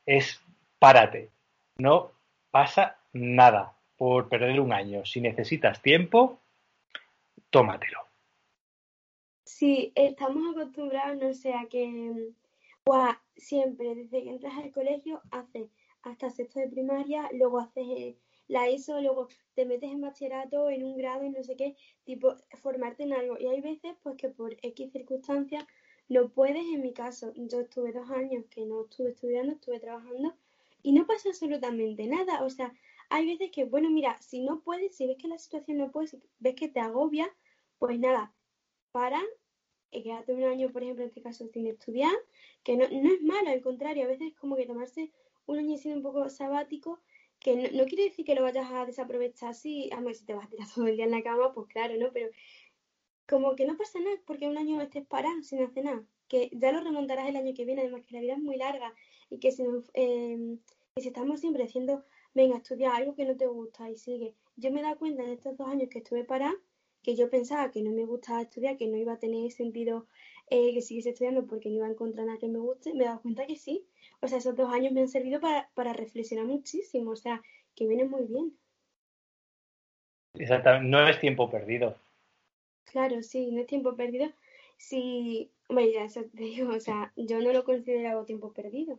es 0.06 0.40
párate. 0.78 1.28
No 1.76 2.12
pasa 2.50 2.96
nada 3.12 3.74
por 3.98 4.30
perder 4.30 4.58
un 4.58 4.72
año. 4.72 5.04
Si 5.04 5.20
necesitas 5.20 5.82
tiempo, 5.82 6.40
tómatelo. 7.50 7.98
Sí, 9.44 9.92
estamos 9.94 10.56
acostumbrados, 10.56 11.18
no 11.18 11.34
sé, 11.34 11.52
a 11.52 11.66
que 11.66 12.32
siempre, 13.36 13.94
desde 13.94 14.22
que 14.22 14.30
entras 14.30 14.56
al 14.56 14.72
colegio, 14.72 15.20
haces 15.30 15.68
hasta 16.02 16.30
sexto 16.30 16.58
de 16.58 16.68
primaria, 16.68 17.28
luego 17.34 17.60
haces 17.60 17.86
eh, 17.86 18.16
la 18.48 18.68
ESO, 18.68 19.00
luego 19.00 19.28
te 19.54 19.64
metes 19.64 19.90
en 19.90 20.00
bachillerato, 20.00 20.70
en 20.70 20.84
un 20.84 20.96
grado 20.96 21.24
y 21.24 21.30
no 21.30 21.42
sé 21.42 21.56
qué, 21.56 21.76
tipo, 22.04 22.34
formarte 22.62 23.04
en 23.04 23.12
algo. 23.12 23.38
Y 23.38 23.46
hay 23.46 23.60
veces, 23.60 23.94
pues, 24.02 24.16
que 24.16 24.28
por 24.28 24.56
X 24.62 24.92
circunstancias 24.92 25.64
no 26.08 26.28
puedes, 26.30 26.64
en 26.74 26.82
mi 26.82 26.92
caso, 26.92 27.32
yo 27.34 27.60
estuve 27.60 27.92
dos 27.92 28.10
años 28.10 28.44
que 28.50 28.66
no 28.66 28.84
estuve 28.84 29.10
estudiando, 29.10 29.52
estuve 29.54 29.80
trabajando 29.80 30.34
y 30.82 30.92
no 30.92 31.06
pasa 31.06 31.30
absolutamente 31.30 32.06
nada. 32.06 32.44
O 32.44 32.50
sea, 32.50 32.74
hay 33.08 33.26
veces 33.26 33.50
que, 33.50 33.64
bueno, 33.64 33.90
mira, 33.90 34.20
si 34.20 34.40
no 34.40 34.60
puedes, 34.60 34.96
si 34.96 35.06
ves 35.06 35.16
que 35.18 35.28
la 35.28 35.38
situación 35.38 35.78
no 35.78 35.90
puedes, 35.90 36.10
si 36.10 36.22
ves 36.38 36.54
que 36.54 36.68
te 36.68 36.80
agobia, 36.80 37.34
pues 37.78 37.98
nada, 37.98 38.34
para, 38.92 39.22
y 39.90 40.02
quédate 40.02 40.34
un 40.34 40.44
año, 40.44 40.70
por 40.70 40.82
ejemplo, 40.82 41.04
en 41.04 41.08
este 41.08 41.22
caso, 41.22 41.48
sin 41.48 41.66
estudiar, 41.66 42.12
que 42.62 42.76
no, 42.76 42.84
no 42.88 43.12
es 43.12 43.22
malo, 43.22 43.50
al 43.50 43.62
contrario, 43.62 44.04
a 44.04 44.08
veces 44.08 44.28
es 44.28 44.34
como 44.34 44.56
que 44.56 44.66
tomarse 44.66 45.10
un 45.46 45.58
año 45.58 45.76
siendo 45.76 45.98
un 45.98 46.02
poco 46.02 46.28
sabático 46.28 47.00
que 47.44 47.56
no, 47.56 47.84
quiere 47.84 48.04
decir 48.04 48.24
que 48.24 48.34
lo 48.34 48.42
vayas 48.42 48.70
a 48.72 48.86
desaprovechar 48.86 49.50
así, 49.50 49.90
a 49.92 50.14
si 50.14 50.24
te 50.24 50.32
vas 50.34 50.46
a 50.46 50.48
tirar 50.48 50.66
todo 50.74 50.86
el 50.86 50.96
día 50.96 51.04
en 51.04 51.10
la 51.10 51.22
cama, 51.22 51.52
pues 51.52 51.68
claro, 51.68 51.94
¿no? 51.98 52.10
Pero 52.10 52.30
como 53.28 53.54
que 53.54 53.66
no 53.66 53.76
pasa 53.76 54.00
nada 54.00 54.16
porque 54.26 54.48
un 54.48 54.56
año 54.56 54.80
estés 54.80 55.06
parado 55.06 55.42
sin 55.42 55.62
hacer 55.62 55.84
nada, 55.84 56.02
que 56.26 56.50
ya 56.52 56.72
lo 56.72 56.80
remontarás 56.80 57.28
el 57.28 57.36
año 57.36 57.52
que 57.54 57.66
viene, 57.66 57.82
además 57.82 58.02
que 58.06 58.14
la 58.14 58.22
vida 58.22 58.32
es 58.32 58.38
muy 58.38 58.56
larga 58.56 58.94
y 59.28 59.38
que 59.40 59.52
si, 59.52 59.62
em, 59.92 60.58
si 60.96 61.08
estamos 61.08 61.40
siempre 61.40 61.64
diciendo, 61.64 62.02
venga, 62.34 62.56
estudia 62.56 62.96
algo 62.96 63.14
que 63.14 63.26
no 63.26 63.36
te 63.36 63.46
gusta 63.46 63.90
y 63.90 63.96
sigue. 63.98 64.34
Yo 64.56 64.72
me 64.72 64.80
he 64.80 64.82
dado 64.82 64.98
cuenta 64.98 65.22
en 65.22 65.30
estos 65.30 65.56
dos 65.56 65.68
años 65.68 65.90
que 65.90 65.98
estuve 65.98 66.24
parada 66.24 66.54
que 67.02 67.14
yo 67.14 67.28
pensaba 67.28 67.70
que 67.70 67.82
no 67.82 67.92
me 67.92 68.06
gustaba 68.06 68.40
estudiar, 68.40 68.78
que 68.78 68.88
no 68.88 68.96
iba 68.96 69.12
a 69.12 69.18
tener 69.18 69.52
sentido 69.52 70.06
eh, 70.50 70.74
que 70.74 70.82
siguiese 70.82 71.10
estudiando 71.10 71.46
porque 71.46 71.68
no 71.68 71.76
iba 71.76 71.86
a 71.86 71.90
encontrar 71.90 72.26
nada 72.26 72.38
que 72.38 72.48
me 72.48 72.58
guste, 72.58 72.94
me 72.94 73.04
he 73.04 73.06
dado 73.06 73.22
cuenta 73.22 73.46
que 73.46 73.56
sí, 73.56 73.86
o 74.20 74.28
sea, 74.28 74.38
esos 74.38 74.56
dos 74.56 74.72
años 74.72 74.92
me 74.92 75.00
han 75.00 75.08
servido 75.08 75.40
para, 75.40 75.92
reflexionar 75.92 76.46
muchísimo, 76.46 77.12
o 77.12 77.16
sea, 77.16 77.42
que 77.74 77.86
viene 77.86 78.04
muy 78.04 78.24
bien. 78.24 78.56
Exactamente, 80.34 80.88
no 80.88 81.08
es 81.08 81.18
tiempo 81.20 81.50
perdido. 81.50 81.96
Claro, 82.84 83.22
sí, 83.22 83.50
no 83.52 83.60
es 83.60 83.66
tiempo 83.66 83.94
perdido. 83.96 84.30
Sí, 84.76 85.50
hombre, 85.68 85.92
ya 85.92 86.04
eso 86.04 86.22
te 86.24 86.42
digo, 86.42 86.74
o 86.74 86.80
sea, 86.80 87.12
yo 87.16 87.40
no 87.40 87.52
lo 87.52 87.64
considero 87.64 88.24
tiempo 88.24 88.52
perdido. 88.52 88.98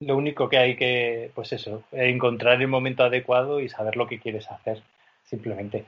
Lo 0.00 0.16
único 0.16 0.48
que 0.48 0.56
hay 0.56 0.76
que, 0.76 1.30
pues 1.34 1.52
eso, 1.52 1.84
encontrar 1.92 2.60
el 2.60 2.68
momento 2.68 3.04
adecuado 3.04 3.60
y 3.60 3.68
saber 3.68 3.96
lo 3.96 4.06
que 4.06 4.18
quieres 4.18 4.50
hacer, 4.50 4.82
simplemente. 5.24 5.84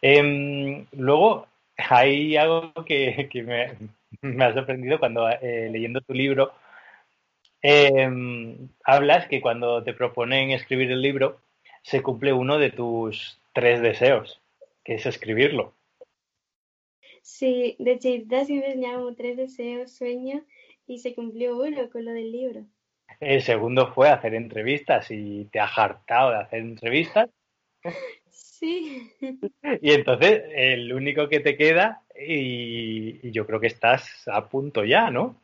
Em, 0.00 0.86
luego, 0.92 1.46
hay 1.76 2.36
algo 2.36 2.72
que, 2.84 3.28
que 3.30 3.42
me, 3.42 3.72
me 4.22 4.44
ha 4.44 4.54
sorprendido 4.54 4.98
cuando 4.98 5.28
eh, 5.28 5.68
leyendo 5.70 6.00
tu 6.00 6.12
libro 6.12 6.52
em, 7.62 8.68
hablas 8.84 9.26
que 9.28 9.40
cuando 9.40 9.82
te 9.82 9.94
proponen 9.94 10.50
escribir 10.50 10.90
el 10.90 11.02
libro 11.02 11.40
se 11.82 12.02
cumple 12.02 12.32
uno 12.32 12.58
de 12.58 12.70
tus 12.70 13.40
tres 13.52 13.80
deseos, 13.82 14.40
que 14.84 14.94
es 14.94 15.06
escribirlo. 15.06 15.74
Sí, 17.22 17.76
de 17.78 17.98
chiquita 17.98 18.44
siempre 18.44 18.74
como 18.74 19.14
tres 19.14 19.36
deseos, 19.36 19.92
sueños 19.92 20.42
y 20.86 20.98
se 20.98 21.14
cumplió 21.14 21.56
uno 21.56 21.88
con 21.90 22.04
lo 22.04 22.12
del 22.12 22.32
libro. 22.32 22.64
El 23.20 23.42
segundo 23.42 23.92
fue 23.92 24.10
hacer 24.10 24.34
entrevistas 24.34 25.10
y 25.10 25.44
te 25.46 25.60
has 25.60 25.76
hartado 25.78 26.30
de 26.30 26.36
hacer 26.38 26.60
entrevistas. 26.60 27.30
Sí. 28.58 29.10
Y 29.82 29.90
entonces 29.92 30.44
el 30.54 30.92
único 30.92 31.28
que 31.28 31.40
te 31.40 31.56
queda 31.56 32.04
y, 32.14 33.30
yo 33.32 33.46
creo 33.46 33.60
que 33.60 33.66
estás 33.66 34.28
a 34.28 34.48
punto 34.48 34.84
ya, 34.84 35.10
¿no? 35.10 35.42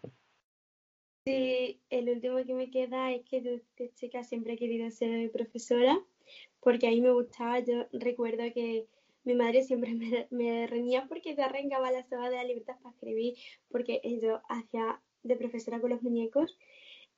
Sí, 1.25 1.81
el 1.91 2.09
último 2.09 2.37
que 2.45 2.55
me 2.55 2.71
queda 2.71 3.13
es 3.13 3.23
que 3.25 3.41
desde 3.41 3.95
chica 3.95 4.23
siempre 4.23 4.55
he 4.55 4.57
querido 4.57 4.91
ser 4.91 5.31
profesora 5.33 5.99
porque 6.61 6.87
a 6.87 6.91
mí 6.91 7.01
me 7.01 7.13
gustaba, 7.13 7.59
yo 7.61 7.87
recuerdo 7.93 8.45
que 8.55 8.87
mi 9.25 9.35
madre 9.35 9.65
siempre 9.65 9.93
me, 9.95 10.29
me 10.31 10.67
reñía 10.67 11.07
porque 11.09 11.35
se 11.35 11.43
arrancaba 11.43 11.91
la 11.91 12.05
soga 12.05 12.31
de 12.31 12.37
la 12.37 12.45
libertad 12.45 12.77
para 12.83 12.95
escribir 12.95 13.35
porque 13.71 14.01
yo 14.23 14.41
hacía 14.49 15.01
de 15.23 15.37
profesora 15.37 15.81
con 15.81 15.91
los 15.91 16.03
muñecos 16.03 16.57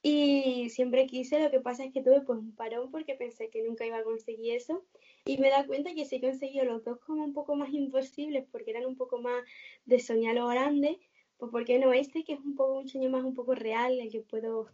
y 0.02 0.31
siempre 0.70 1.07
quise, 1.07 1.40
lo 1.40 1.51
que 1.51 1.61
pasa 1.61 1.85
es 1.85 1.92
que 1.92 2.03
tuve 2.03 2.20
pues 2.22 2.38
un 2.38 2.55
parón 2.55 2.90
porque 2.90 3.14
pensé 3.14 3.48
que 3.51 3.62
nunca 3.62 3.87
iba 3.87 3.98
a 3.98 4.05
conseguir 4.05 4.55
eso 4.55 4.85
y 5.25 5.38
me 5.38 5.51
da 5.51 5.66
cuenta 5.66 5.94
que 5.94 6.05
sí 6.05 6.16
he 6.16 6.20
conseguido 6.20 6.64
los 6.64 6.85
dos 6.85 6.98
como 7.01 7.25
un 7.25 7.33
poco 7.33 7.55
más 7.57 7.72
imposibles 7.72 8.44
porque 8.51 8.70
eran 8.70 8.87
un 8.87 8.96
poco 8.96 9.20
más 9.20 9.42
de 9.85 9.98
soñar 10.01 10.35
lo 10.35 10.48
grande, 10.48 10.98
pues 11.38 11.51
¿por 11.51 11.64
qué 11.64 11.79
no 11.79 11.92
este 11.92 12.25
que 12.25 12.35
es 12.35 12.40
un 12.40 12.55
poco 12.55 12.79
un 12.79 12.88
sueño 12.88 13.11
más 13.11 13.25
un 13.25 13.35
poco 13.35 13.55
real, 13.55 13.98
el 13.98 14.11
que 14.11 14.20
puedo 14.20 14.68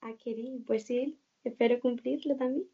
adquirir? 0.00 0.64
Pues 0.66 0.84
sí, 0.84 1.18
espero 1.44 1.80
cumplirlo 1.80 2.36
también. 2.36 2.66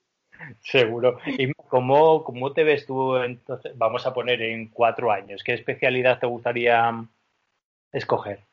Seguro. 0.61 1.19
¿Y 1.27 1.53
cómo, 1.53 2.23
cómo 2.25 2.53
te 2.53 2.65
ves 2.65 2.87
tú 2.87 3.17
entonces? 3.17 3.77
Vamos 3.77 4.07
a 4.07 4.13
poner 4.13 4.43
en 4.43 4.69
cuatro 4.69 5.11
años. 5.11 5.43
¿Qué 5.43 5.55
especialidad 5.55 6.19
te 6.19 6.27
gustaría 6.27 7.09
escoger? 7.93 8.45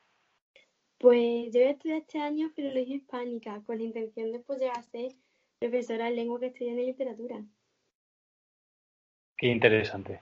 Pues 1.04 1.52
yo 1.52 1.60
estudiar 1.60 1.98
este 1.98 2.18
año 2.18 2.50
filología 2.52 2.96
hispánica 2.96 3.62
con 3.66 3.78
la 3.78 3.84
intención 3.84 4.32
de 4.32 4.40
pues, 4.40 4.60
llegar 4.60 4.78
a 4.78 4.84
ser 4.84 5.12
profesora 5.60 6.08
en 6.08 6.16
lengua 6.16 6.40
castellana 6.40 6.80
y 6.80 6.86
literatura. 6.86 7.44
Qué 9.36 9.48
interesante. 9.48 10.22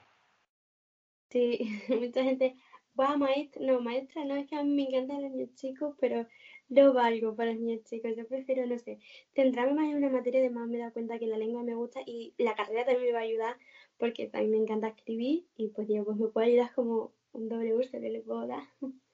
Sí, 1.29 1.59
mucha 1.87 2.23
gente, 2.23 2.55
va 2.99 3.15
maestra, 3.15 3.63
no, 3.63 3.79
maestra, 3.79 4.25
no 4.25 4.35
es 4.35 4.47
que 4.47 4.55
a 4.55 4.63
mí 4.63 4.73
me 4.73 4.87
encantan 4.87 5.21
los 5.21 5.29
niños 5.29 5.53
chicos, 5.53 5.95
pero 5.99 6.25
no 6.69 6.93
valgo 6.93 7.35
para 7.35 7.51
los 7.51 7.61
niños 7.61 7.83
chicos. 7.83 8.13
Yo 8.17 8.27
prefiero, 8.27 8.65
no 8.65 8.79
sé, 8.79 8.97
centrarme 9.35 9.75
más 9.75 9.85
en 9.85 9.97
una 9.97 10.09
materia, 10.09 10.39
además 10.39 10.67
me 10.67 10.79
da 10.79 10.89
cuenta 10.89 11.19
que 11.19 11.27
la 11.27 11.37
lengua 11.37 11.61
me 11.61 11.75
gusta 11.75 11.99
y 12.07 12.33
la 12.39 12.55
carrera 12.55 12.85
también 12.85 13.05
me 13.05 13.13
va 13.13 13.19
a 13.19 13.29
ayudar 13.29 13.55
porque 13.99 14.29
también 14.29 14.49
me 14.49 14.57
encanta 14.57 14.87
escribir 14.87 15.45
y 15.55 15.67
pues 15.67 15.87
digo, 15.87 16.05
pues 16.05 16.17
me 16.17 16.29
puede 16.29 16.47
ayudar 16.47 16.73
como 16.73 17.13
un 17.33 17.49
doble 17.49 17.75
uso 17.75 17.91
que 17.91 18.09
le 18.09 18.21
puedo 18.21 18.47
dar. 18.47 18.63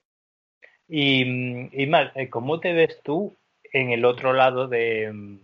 Y, 0.88 1.23
y 1.23 1.91
eh, 2.15 2.30
¿cómo 2.30 2.60
te 2.60 2.73
ves 2.73 3.02
tú 3.04 3.34
en 3.73 3.91
el 3.91 4.06
otro 4.06 4.34
lado 4.34 4.67
de, 4.67 5.39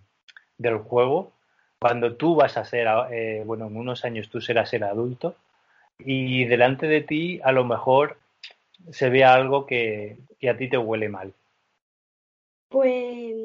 del 0.57 0.77
juego 0.77 1.33
cuando 1.79 2.15
tú 2.15 2.35
vas 2.35 2.57
a 2.57 2.63
ser, 2.63 2.87
eh, 3.11 3.43
bueno, 3.45 3.67
en 3.67 3.75
unos 3.75 4.05
años 4.05 4.29
tú 4.29 4.39
serás 4.39 4.73
el 4.73 4.83
adulto 4.83 5.35
y 5.99 6.45
delante 6.45 6.87
de 6.87 7.01
ti 7.01 7.41
a 7.43 7.51
lo 7.51 7.65
mejor 7.65 8.17
se 8.89 9.09
ve 9.09 9.23
algo 9.25 9.65
que, 9.65 10.17
que 10.39 10.49
a 10.49 10.57
ti 10.57 10.69
te 10.69 10.77
huele 10.77 11.09
mal? 11.09 11.33
Pues 12.69 13.35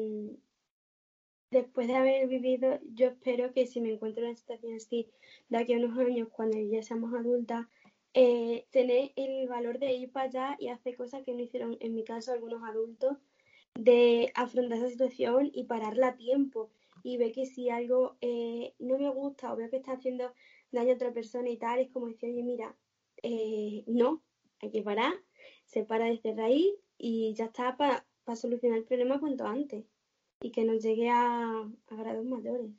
después 1.51 1.87
de 1.87 1.95
haber 1.95 2.27
vivido, 2.27 2.79
yo 2.93 3.07
espero 3.07 3.51
que 3.53 3.67
si 3.67 3.81
me 3.81 3.93
encuentro 3.93 4.23
en 4.23 4.29
una 4.29 4.37
situación 4.37 4.75
así 4.75 5.09
de 5.49 5.57
aquí 5.57 5.73
a 5.73 5.77
unos 5.77 5.97
años, 5.97 6.29
cuando 6.31 6.57
ya 6.59 6.81
seamos 6.81 7.13
adultas, 7.13 7.65
eh, 8.13 8.65
tener 8.71 9.11
el 9.15 9.47
valor 9.47 9.79
de 9.79 9.93
ir 9.93 10.11
para 10.11 10.25
allá 10.25 10.57
y 10.59 10.69
hacer 10.69 10.97
cosas 10.97 11.23
que 11.23 11.33
no 11.33 11.41
hicieron, 11.41 11.77
en 11.79 11.93
mi 11.95 12.03
caso, 12.03 12.31
algunos 12.31 12.63
adultos, 12.63 13.17
de 13.75 14.31
afrontar 14.35 14.79
esa 14.79 14.89
situación 14.89 15.51
y 15.53 15.65
pararla 15.65 16.09
a 16.09 16.15
tiempo 16.15 16.69
y 17.03 17.17
ver 17.17 17.31
que 17.31 17.45
si 17.45 17.69
algo 17.69 18.17
eh, 18.21 18.73
no 18.79 18.97
me 18.97 19.09
gusta 19.09 19.53
o 19.53 19.55
veo 19.55 19.69
que 19.69 19.77
está 19.77 19.93
haciendo 19.93 20.33
daño 20.71 20.91
a 20.91 20.95
otra 20.95 21.13
persona 21.13 21.49
y 21.49 21.57
tal, 21.57 21.79
es 21.79 21.89
como 21.91 22.07
decir, 22.07 22.33
oye, 22.33 22.43
mira, 22.43 22.75
eh, 23.23 23.83
no, 23.87 24.21
hay 24.61 24.71
que 24.71 24.81
parar, 24.81 25.13
se 25.65 25.83
para 25.85 26.05
desde 26.05 26.35
raíz 26.35 26.73
y 26.97 27.33
ya 27.35 27.45
está 27.45 27.77
para 27.77 28.05
solucionar 28.35 28.79
el 28.79 28.85
problema 28.85 29.19
cuanto 29.19 29.45
antes 29.45 29.85
y 30.41 30.51
que 30.51 30.65
nos 30.65 30.81
llegue 30.81 31.09
a 31.09 31.69
grados 31.89 32.25
mayores. 32.25 32.71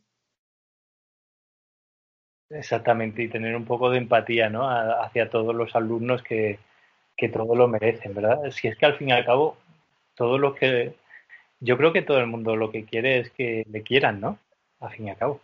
Exactamente, 2.50 3.22
y 3.22 3.28
tener 3.28 3.54
un 3.54 3.64
poco 3.64 3.90
de 3.90 3.98
empatía 3.98 4.50
¿no? 4.50 4.68
hacia 4.68 5.30
todos 5.30 5.54
los 5.54 5.74
alumnos 5.76 6.22
que, 6.22 6.58
que 7.16 7.28
todo 7.28 7.54
lo 7.54 7.68
merecen, 7.68 8.12
¿verdad? 8.12 8.50
Si 8.50 8.66
es 8.66 8.76
que 8.76 8.86
al 8.86 8.96
fin 8.96 9.10
y 9.10 9.12
al 9.12 9.24
cabo, 9.24 9.56
todo 10.14 10.36
lo 10.36 10.54
que. 10.54 10.94
Yo 11.60 11.76
creo 11.76 11.92
que 11.92 12.02
todo 12.02 12.18
el 12.18 12.26
mundo 12.26 12.56
lo 12.56 12.70
que 12.70 12.84
quiere 12.84 13.20
es 13.20 13.30
que 13.30 13.64
le 13.70 13.82
quieran, 13.82 14.20
¿no? 14.20 14.38
Al 14.80 14.90
fin 14.90 15.06
y 15.06 15.10
al 15.10 15.16
cabo. 15.16 15.40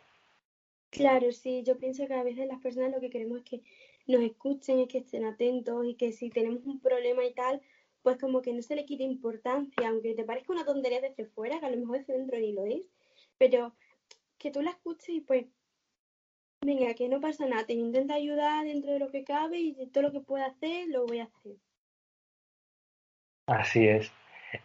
Claro, 0.91 1.31
sí, 1.33 1.63
yo 1.63 1.77
pienso 1.77 2.07
que 2.07 2.15
a 2.15 2.23
veces 2.23 2.49
las 2.49 2.61
personas 2.61 2.91
lo 2.91 3.01
que 3.01 3.11
queremos 3.11 3.39
es 3.39 3.45
que 3.45 3.61
nos 4.07 4.23
escuchen, 4.23 4.81
es 4.81 4.89
que 4.89 4.99
estén 4.99 5.25
atentos 5.25 5.85
y 5.85 5.95
que 5.95 6.13
si 6.13 6.31
tenemos 6.31 6.65
un 6.65 6.81
problema 6.81 7.25
y 7.25 7.35
tal, 7.35 7.61
pues 8.03 8.19
como 8.19 8.41
que 8.41 8.53
no 8.53 8.63
se 8.63 8.77
le 8.77 8.87
quite 8.87 9.03
importancia, 9.03 9.89
aunque 9.89 10.15
te 10.15 10.25
parezca 10.25 10.53
una 10.53 10.65
tontería 10.65 11.01
desde 11.01 11.27
fuera, 11.27 11.61
que 11.61 11.67
a 11.67 11.71
lo 11.71 11.77
mejor 11.77 11.99
desde 11.99 12.15
dentro 12.15 12.39
ni 12.39 12.53
lo 12.53 12.65
es, 12.65 12.83
pero 13.37 13.75
que 14.39 14.51
tú 14.51 14.63
la 14.63 14.71
escuches 14.71 15.09
y 15.09 15.21
pues, 15.21 15.45
venga, 16.67 16.93
que 16.95 17.09
no 17.09 17.21
pasa 17.21 17.47
nada, 17.47 17.65
te 17.65 17.73
intenta 17.73 18.15
ayudar 18.15 18.65
dentro 18.65 18.93
de 18.93 18.99
lo 18.99 19.11
que 19.11 19.25
cabe 19.25 19.59
y 19.59 19.87
todo 19.87 20.03
lo 20.03 20.13
que 20.13 20.21
pueda 20.21 20.47
hacer, 20.47 20.89
lo 20.89 21.07
voy 21.07 21.21
a 21.21 21.25
hacer. 21.25 21.57
Así 23.47 23.87
es. 23.87 24.13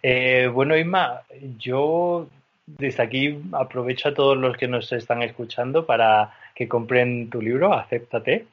Eh, 0.02 0.50
bueno, 0.52 0.76
Isma, 0.76 1.22
yo 1.58 2.28
desde 2.66 3.04
aquí 3.04 3.40
aprovecho 3.54 4.10
a 4.10 4.14
todos 4.14 4.38
los 4.38 4.58
que 4.58 4.68
nos 4.68 4.92
están 4.92 5.22
escuchando 5.22 5.86
para 5.86 6.34
que 6.56 6.68
compren 6.68 7.30
tu 7.30 7.42
libro, 7.42 7.74
Acéptate. 7.74 8.48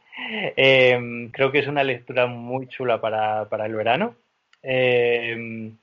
Em, 0.57 1.31
creo 1.31 1.51
que 1.51 1.61
es 1.61 1.69
una 1.69 1.85
lectura 1.85 2.27
muy 2.27 2.67
chula 2.69 3.01
para, 3.01 3.47
el 3.65 3.75
verano. 3.75 4.17
Em, 4.63 5.77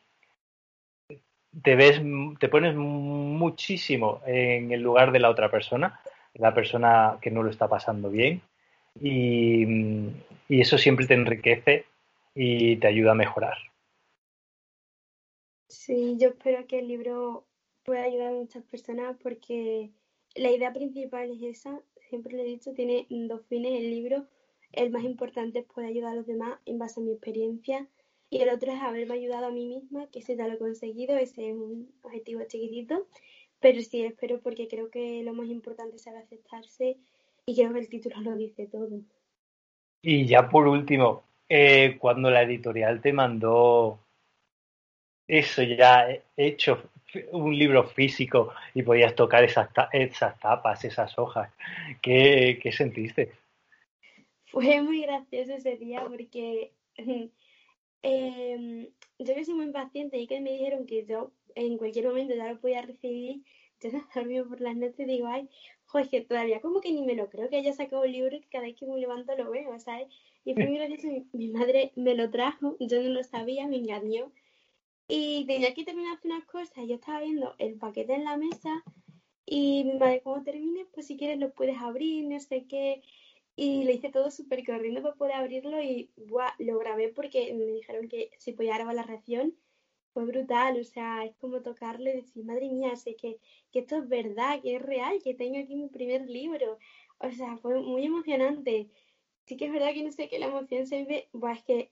te 1.63 1.75
ves, 1.75 2.01
te 2.39 2.49
pones 2.49 2.75
muchísimo 2.75 4.21
en 4.25 4.71
el 4.71 4.82
lugar 4.82 5.12
de 5.12 5.19
la 5.19 5.30
otra 5.30 5.49
persona, 5.49 5.99
la 6.36 6.54
persona 6.54 7.17
que 7.21 7.32
no 7.32 7.43
lo 7.43 7.50
está 7.50 7.67
pasando 7.67 8.10
bien, 8.10 8.41
y 9.02 10.13
eso 10.50 10.78
siempre 10.78 11.08
te 11.08 11.15
enriquece 11.15 11.86
y 12.34 12.78
te 12.78 12.88
ayuda 12.88 13.12
a 13.12 13.15
mejorar. 13.15 13.58
Sí, 15.67 16.15
yo 16.17 16.30
espero 16.30 16.67
que 16.67 16.80
el 16.80 16.88
libro 16.88 17.45
pueda 17.84 18.04
ayudar 18.04 18.30
a 18.30 18.38
muchas 18.38 18.63
personas 18.63 19.17
porque 19.21 19.91
la 20.36 20.52
idea 20.52 20.71
principal 20.74 21.32
es 21.32 21.60
esa, 21.60 21.82
siempre 22.10 22.36
lo 22.36 22.43
he 22.43 22.45
dicho, 22.45 22.74
tiene 22.74 23.06
dos 23.10 23.45
fines 23.48 23.74
el 23.74 23.89
libro. 23.89 24.26
El 24.71 24.91
más 24.91 25.04
importante 25.04 25.60
es 25.60 25.65
poder 25.65 25.89
ayudar 25.89 26.13
a 26.13 26.15
los 26.15 26.28
demás 26.28 26.60
en 26.65 26.78
base 26.78 27.00
a 27.00 27.04
mi 27.04 27.12
experiencia 27.12 27.88
y 28.30 28.41
el 28.41 28.50
otro 28.50 28.71
es 28.71 28.82
haberme 28.82 29.13
ayudado 29.13 29.48
a 29.48 29.52
mí 29.52 29.65
misma, 29.65 30.08
que 30.12 30.19
ese 30.19 30.36
ya 30.36 30.48
lo 30.48 30.56
he 30.56 30.58
conseguido, 30.58 31.15
ese 31.17 31.50
es 31.50 31.56
un 31.56 31.93
objetivo 32.02 32.43
chiquitito, 32.48 33.08
pero 33.65 33.82
sí 33.82 34.06
espero 34.06 34.39
porque 34.41 34.67
creo 34.67 34.91
que 34.91 35.23
lo 35.23 35.34
más 35.34 35.47
importante 35.47 35.95
es 35.95 36.06
aceptarse 36.06 36.97
y 37.47 37.56
creo 37.56 37.73
que 37.73 37.80
el 37.80 37.89
título 37.89 38.21
lo 38.21 38.36
dice 38.36 38.67
todo. 38.67 39.01
Y 40.04 40.28
ya 40.28 40.47
por 40.49 40.67
último, 40.67 41.23
eh, 41.49 41.97
cuando 41.97 42.30
la 42.30 42.43
editorial 42.43 43.01
te 43.01 43.12
mandó 43.12 43.97
eso 45.28 45.63
ya 45.63 46.08
hecho 46.38 46.91
un 47.32 47.58
libro 47.58 47.86
físico 47.86 48.54
y 48.75 48.84
podías 48.84 49.15
tocar 49.15 49.43
esas, 49.43 49.67
esas 49.93 50.39
tapas, 50.39 50.86
esas 50.86 51.17
hojas. 51.17 51.51
¿Qué, 52.04 52.60
¿Qué, 52.62 52.71
sentiste? 52.71 53.32
Fue 54.45 54.80
muy 54.84 55.01
gracioso 55.01 55.56
ese 55.56 55.75
día 55.78 56.04
porque 56.08 56.71
eh, 58.04 58.91
yo 59.26 59.36
que 59.36 59.46
soy 59.46 59.56
muy 59.56 59.66
impaciente 59.66 60.18
y 60.18 60.28
que 60.28 60.40
me 60.42 60.54
dijeron 60.54 60.86
que 60.86 61.06
yo 61.06 61.32
en 61.56 61.78
cualquier 61.78 62.08
momento 62.08 62.36
ya 62.36 62.52
lo 62.52 62.60
podía 62.60 62.82
recibir, 62.82 63.44
yo 63.82 63.90
no 63.94 64.08
dormido 64.16 64.48
por 64.48 64.62
las 64.62 64.76
noches 64.76 65.08
digo, 65.08 65.28
ay, 65.28 65.50
joder, 65.86 66.10
que 66.10 66.22
todavía 66.22 66.62
como 66.62 66.82
que 66.82 66.92
ni 66.92 67.04
me 67.04 67.16
lo 67.16 67.30
creo 67.30 67.50
que 67.50 67.58
haya 67.58 67.74
sacado 67.74 68.04
un 68.04 68.12
libro 68.12 68.36
y 68.36 68.42
que 68.42 68.50
cada 68.50 68.66
vez 68.66 68.76
que 68.76 68.86
me 68.86 68.98
levanto 68.98 69.36
lo 69.36 69.52
veo, 69.52 69.78
¿sabes? 69.80 70.08
Y 70.44 70.54
fue 70.54 70.66
muy 70.68 70.78
gracioso, 70.78 71.08
mi, 71.08 71.28
mi 71.34 71.50
madre 71.50 71.92
me 71.96 72.16
lo 72.16 72.30
trajo, 72.30 72.78
yo 72.80 73.02
no 73.02 73.10
lo 73.10 73.24
sabía, 73.24 73.68
me 73.68 73.78
engañó 73.78 74.32
y 75.08 75.46
tenía 75.46 75.74
que 75.74 75.84
terminar 75.84 76.20
unas 76.24 76.46
cosas. 76.46 76.88
Yo 76.88 76.96
estaba 76.96 77.22
viendo 77.22 77.56
el 77.60 77.78
paquete 77.78 78.14
en 78.14 78.26
la 78.26 78.38
mesa 78.38 78.84
y 79.46 79.84
mi 79.84 79.94
madre, 80.00 80.22
cuando 80.22 80.44
termine, 80.44 80.86
pues 80.94 81.08
si 81.08 81.18
quieres 81.18 81.38
lo 81.40 81.52
puedes 81.54 81.78
abrir, 81.78 82.26
no 82.26 82.40
sé 82.40 82.66
qué. 82.68 83.02
Y 83.56 83.84
le 83.86 83.94
hice 83.94 84.10
todo 84.10 84.32
súper 84.32 84.65
corriendo 84.65 85.02
para 85.02 85.15
poder 85.15 85.34
abrirlo 85.36 85.82
y 85.82 86.12
buah, 86.18 86.54
lo 86.60 86.78
grabé 86.80 87.10
porque 87.10 87.54
me 87.54 87.65
dijeron 87.65 88.08
que 88.10 88.32
si 88.38 88.54
podía 88.54 88.76
grabar 88.76 88.96
la 88.96 89.04
reacción. 89.04 89.56
Fue 90.13 90.26
brutal, 90.26 90.80
o 90.80 90.84
sea, 90.86 91.26
es 91.26 91.36
como 91.38 91.62
tocarlo 91.62 92.10
y 92.10 92.13
decir, 92.13 92.46
madre 92.46 92.70
mía, 92.70 92.96
sé 92.96 93.15
que, 93.18 93.38
que 93.72 93.80
esto 93.80 93.98
es 93.98 94.08
verdad, 94.08 94.62
que 94.62 94.76
es 94.78 94.82
real, 94.82 95.22
que 95.22 95.34
tengo 95.34 95.60
aquí 95.60 95.76
mi 95.76 95.89
primer 95.89 96.30
libro. 96.30 96.78
O 97.20 97.32
sea, 97.32 97.58
fue 97.58 97.82
muy 97.82 98.06
emocionante. 98.06 98.89
Sí 99.46 99.58
que 99.58 99.65
es 99.65 99.74
verdad 99.74 99.94
que 99.94 100.04
no 100.04 100.12
sé 100.12 100.30
qué 100.30 100.39
la 100.39 100.48
emoción 100.48 100.88
se 100.88 101.04
ve, 101.06 101.30
buah, 101.34 101.54
es 101.54 101.63
que 101.63 101.89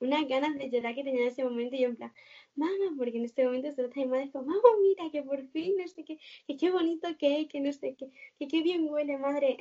unas 0.00 0.26
ganas 0.28 0.56
de 0.58 0.70
llorar 0.70 0.94
que 0.94 1.04
tenía 1.04 1.22
en 1.22 1.28
ese 1.28 1.44
momento 1.44 1.76
y 1.76 1.80
yo 1.80 1.88
en 1.88 1.96
plan, 1.96 2.12
mamá, 2.56 2.72
porque 2.96 3.18
en 3.18 3.24
este 3.24 3.44
momento 3.44 3.70
solo 3.72 3.88
está 3.88 4.00
mi 4.00 4.06
madre 4.06 4.30
como, 4.30 4.46
mamá, 4.46 4.60
mira, 4.82 5.10
que 5.10 5.22
por 5.22 5.42
fin, 5.48 5.74
no 5.78 5.86
sé 5.86 6.04
qué, 6.04 6.18
que 6.46 6.56
qué 6.56 6.70
bonito 6.70 7.08
que 7.18 7.42
es, 7.42 7.48
que 7.48 7.60
no 7.60 7.72
sé 7.72 7.94
qué, 7.98 8.08
que 8.38 8.48
qué 8.48 8.62
bien 8.62 8.86
huele, 8.88 9.18
madre. 9.18 9.56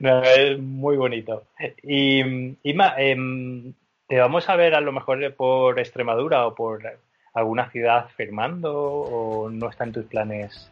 no, 0.00 0.22
es 0.22 0.58
muy 0.58 0.96
bonito. 0.96 1.44
Y, 1.82 2.20
Ima, 2.62 2.94
em, 2.98 3.74
¿te 4.06 4.18
vamos 4.18 4.48
a 4.48 4.56
ver 4.56 4.74
a 4.74 4.80
lo 4.80 4.92
mejor 4.92 5.34
por 5.34 5.78
Extremadura 5.78 6.46
o 6.46 6.54
por 6.54 6.82
alguna 7.34 7.70
ciudad 7.70 8.08
firmando 8.16 8.74
o 8.74 9.50
no 9.50 9.68
está 9.68 9.84
en 9.84 9.92
tus 9.92 10.06
planes? 10.06 10.71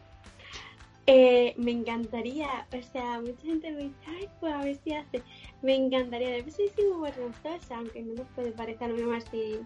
Eh, 1.07 1.53
me 1.57 1.71
encantaría, 1.71 2.67
o 2.77 2.81
sea, 2.83 3.19
mucha 3.19 3.41
gente 3.41 3.71
me 3.71 3.83
dice, 3.85 3.95
ay, 4.05 4.29
pues 4.39 4.53
a 4.53 4.63
ver 4.63 4.75
si 4.83 4.93
hace. 4.93 5.23
Me 5.61 5.75
encantaría, 5.75 6.29
de 6.29 6.43
vez 6.43 6.55
soy 6.55 6.71
muy 6.93 7.09
vergonzosa, 7.09 7.77
aunque 7.77 8.03
no 8.03 8.13
nos 8.13 8.27
puede 8.29 8.51
parecer 8.51 8.93
más 8.93 9.25
así 9.25 9.59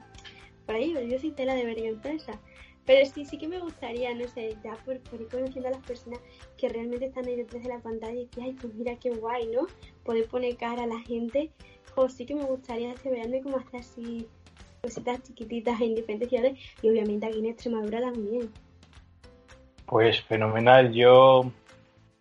por 0.65 0.75
ahí, 0.75 0.93
pero 0.93 1.05
yo 1.05 1.19
soy 1.19 1.31
tela 1.31 1.53
de 1.53 1.65
vergonzosa. 1.65 2.39
Pero 2.85 3.05
sí, 3.09 3.25
sí 3.25 3.37
que 3.37 3.47
me 3.47 3.59
gustaría, 3.59 4.13
no 4.13 4.27
sé, 4.27 4.55
ya 4.63 4.75
por, 4.85 4.99
por 5.01 5.19
ir 5.19 5.27
conociendo 5.27 5.69
a 5.69 5.71
las 5.71 5.83
personas 5.85 6.19
que 6.57 6.69
realmente 6.69 7.05
están 7.05 7.25
ahí 7.25 7.35
detrás 7.35 7.63
de 7.63 7.69
la 7.69 7.79
pantalla 7.79 8.13
y 8.13 8.25
decir, 8.25 8.43
ay, 8.43 8.53
pues 8.53 8.73
mira 8.75 8.95
qué 8.97 9.09
guay, 9.09 9.47
¿no? 9.47 9.67
Poder 10.03 10.27
poner 10.27 10.55
cara 10.55 10.83
a 10.83 10.87
la 10.87 10.99
gente. 10.99 11.51
O 11.95 12.09
sí 12.09 12.25
que 12.25 12.35
me 12.35 12.43
gustaría 12.43 12.91
este 12.91 13.09
verano 13.09 13.37
como 13.41 13.57
hacer 13.57 13.79
así 13.79 14.27
cositas 14.83 15.23
chiquititas 15.23 15.81
en 15.81 15.95
diferentes 15.95 16.29
ciudades 16.29 16.59
y 16.81 16.89
obviamente 16.89 17.25
aquí 17.25 17.39
en 17.39 17.45
Extremadura 17.47 18.01
también. 18.01 18.51
Pues 19.85 20.21
fenomenal. 20.23 20.93
Yo 20.93 21.51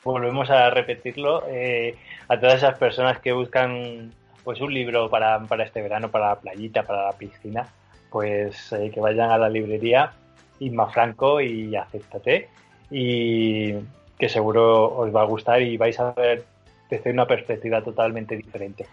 volvemos 0.03 0.51
a 0.51 0.69
repetirlo 0.71 1.45
eh, 1.49 1.97
a 2.29 2.39
todas 2.39 2.57
esas 2.57 2.79
personas 2.79 3.21
que 3.21 3.33
buscan 3.33 4.13
pues 4.45 4.61
un 4.61 4.75
libro 4.75 5.09
para, 5.09 5.41
para, 5.41 5.65
este 5.65 5.81
verano, 5.81 6.11
para 6.11 6.29
la 6.29 6.41
playita, 6.41 6.83
para 6.83 7.07
la 7.07 7.13
piscina, 7.13 7.67
pues 8.11 8.73
eh, 8.73 8.91
que 8.93 9.01
vayan 9.01 9.31
a 9.31 9.39
la 9.39 9.49
librería 9.49 10.13
Inma 10.61 10.91
Franco 10.91 11.41
y 11.41 11.75
acéptate 11.75 12.49
y 12.91 13.73
que 14.19 14.29
seguro 14.29 14.95
os 14.95 15.15
va 15.15 15.23
a 15.23 15.27
gustar 15.27 15.63
y 15.63 15.79
vais 15.79 15.99
a 15.99 16.13
ver 16.13 16.45
desde 16.91 17.11
una 17.11 17.27
perspectiva 17.27 17.83
totalmente 17.83 18.37
diferente. 18.37 18.87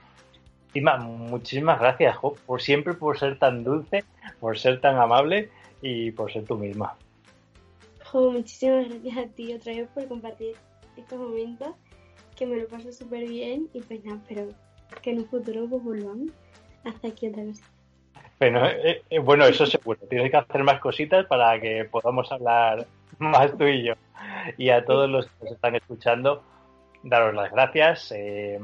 Inma, 0.74 0.96
muchísimas 0.96 1.78
gracias 1.78 2.16
por 2.46 2.62
siempre 2.62 2.94
por 2.94 3.20
ser 3.20 3.38
tan 3.38 3.66
dulce, 3.66 4.06
por 4.40 4.58
ser 4.58 4.80
tan 4.80 4.96
amable 4.96 5.50
y 5.82 6.12
por 6.12 6.32
ser 6.32 6.46
tú 6.46 6.58
misma 6.58 6.96
muchísimas 8.14 8.90
gracias 8.90 9.18
a 9.18 9.28
ti 9.30 9.54
otra 9.54 9.74
vez 9.74 9.88
por 9.90 10.08
compartir 10.08 10.56
estos 10.98 11.20
momentos, 11.20 11.76
que 12.36 12.46
me 12.46 12.58
lo 12.58 12.68
paso 12.68 12.92
súper 12.92 13.28
bien 13.28 13.70
y 13.74 13.82
pues 13.82 14.04
nada, 14.04 14.18
espero 14.18 14.50
que 15.02 15.12
en 15.12 15.20
un 15.20 15.26
futuro 15.26 15.68
pues 15.70 15.84
volvamos 15.84 16.32
hasta 16.84 17.08
aquí 17.08 17.28
otra 17.28 17.44
vez. 17.44 17.62
Bueno, 18.40 18.66
eh, 18.68 19.04
eh, 19.10 19.20
bueno, 19.20 19.46
eso 19.46 19.66
seguro. 19.66 20.00
Tienes 20.10 20.32
que 20.32 20.38
hacer 20.38 20.64
más 20.64 20.80
cositas 20.80 21.26
para 21.28 21.60
que 21.62 21.86
podamos 21.86 22.32
hablar 22.32 22.88
más 23.20 23.56
tú 23.58 23.66
y 23.66 23.84
yo. 23.84 23.94
Y 24.58 24.70
a 24.70 24.84
todos 24.84 25.10
los 25.10 25.28
que 25.28 25.44
nos 25.44 25.54
están 25.54 25.76
escuchando, 25.76 26.44
daros 27.04 27.36
las 27.36 27.52
gracias. 27.52 28.12
Eh, 28.16 28.60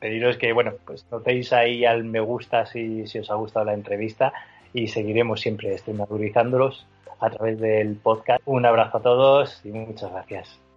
pediros 0.00 0.38
que, 0.38 0.52
bueno, 0.52 0.72
pues 0.86 1.06
notéis 1.10 1.52
ahí 1.52 1.84
al 1.84 2.04
me 2.04 2.20
gusta 2.20 2.64
si, 2.64 3.06
si 3.06 3.18
os 3.18 3.30
ha 3.30 3.34
gustado 3.34 3.66
la 3.66 3.74
entrevista 3.74 4.32
y 4.72 4.88
seguiremos 4.88 5.40
siempre 5.40 5.76
streamurizándolos 5.76 6.86
a 7.20 7.30
través 7.30 7.58
del 7.60 7.96
podcast. 7.96 8.40
Un 8.46 8.66
abrazo 8.66 8.98
a 8.98 9.02
todos 9.02 9.60
y 9.64 9.70
muchas 9.70 10.10
gracias. 10.10 10.67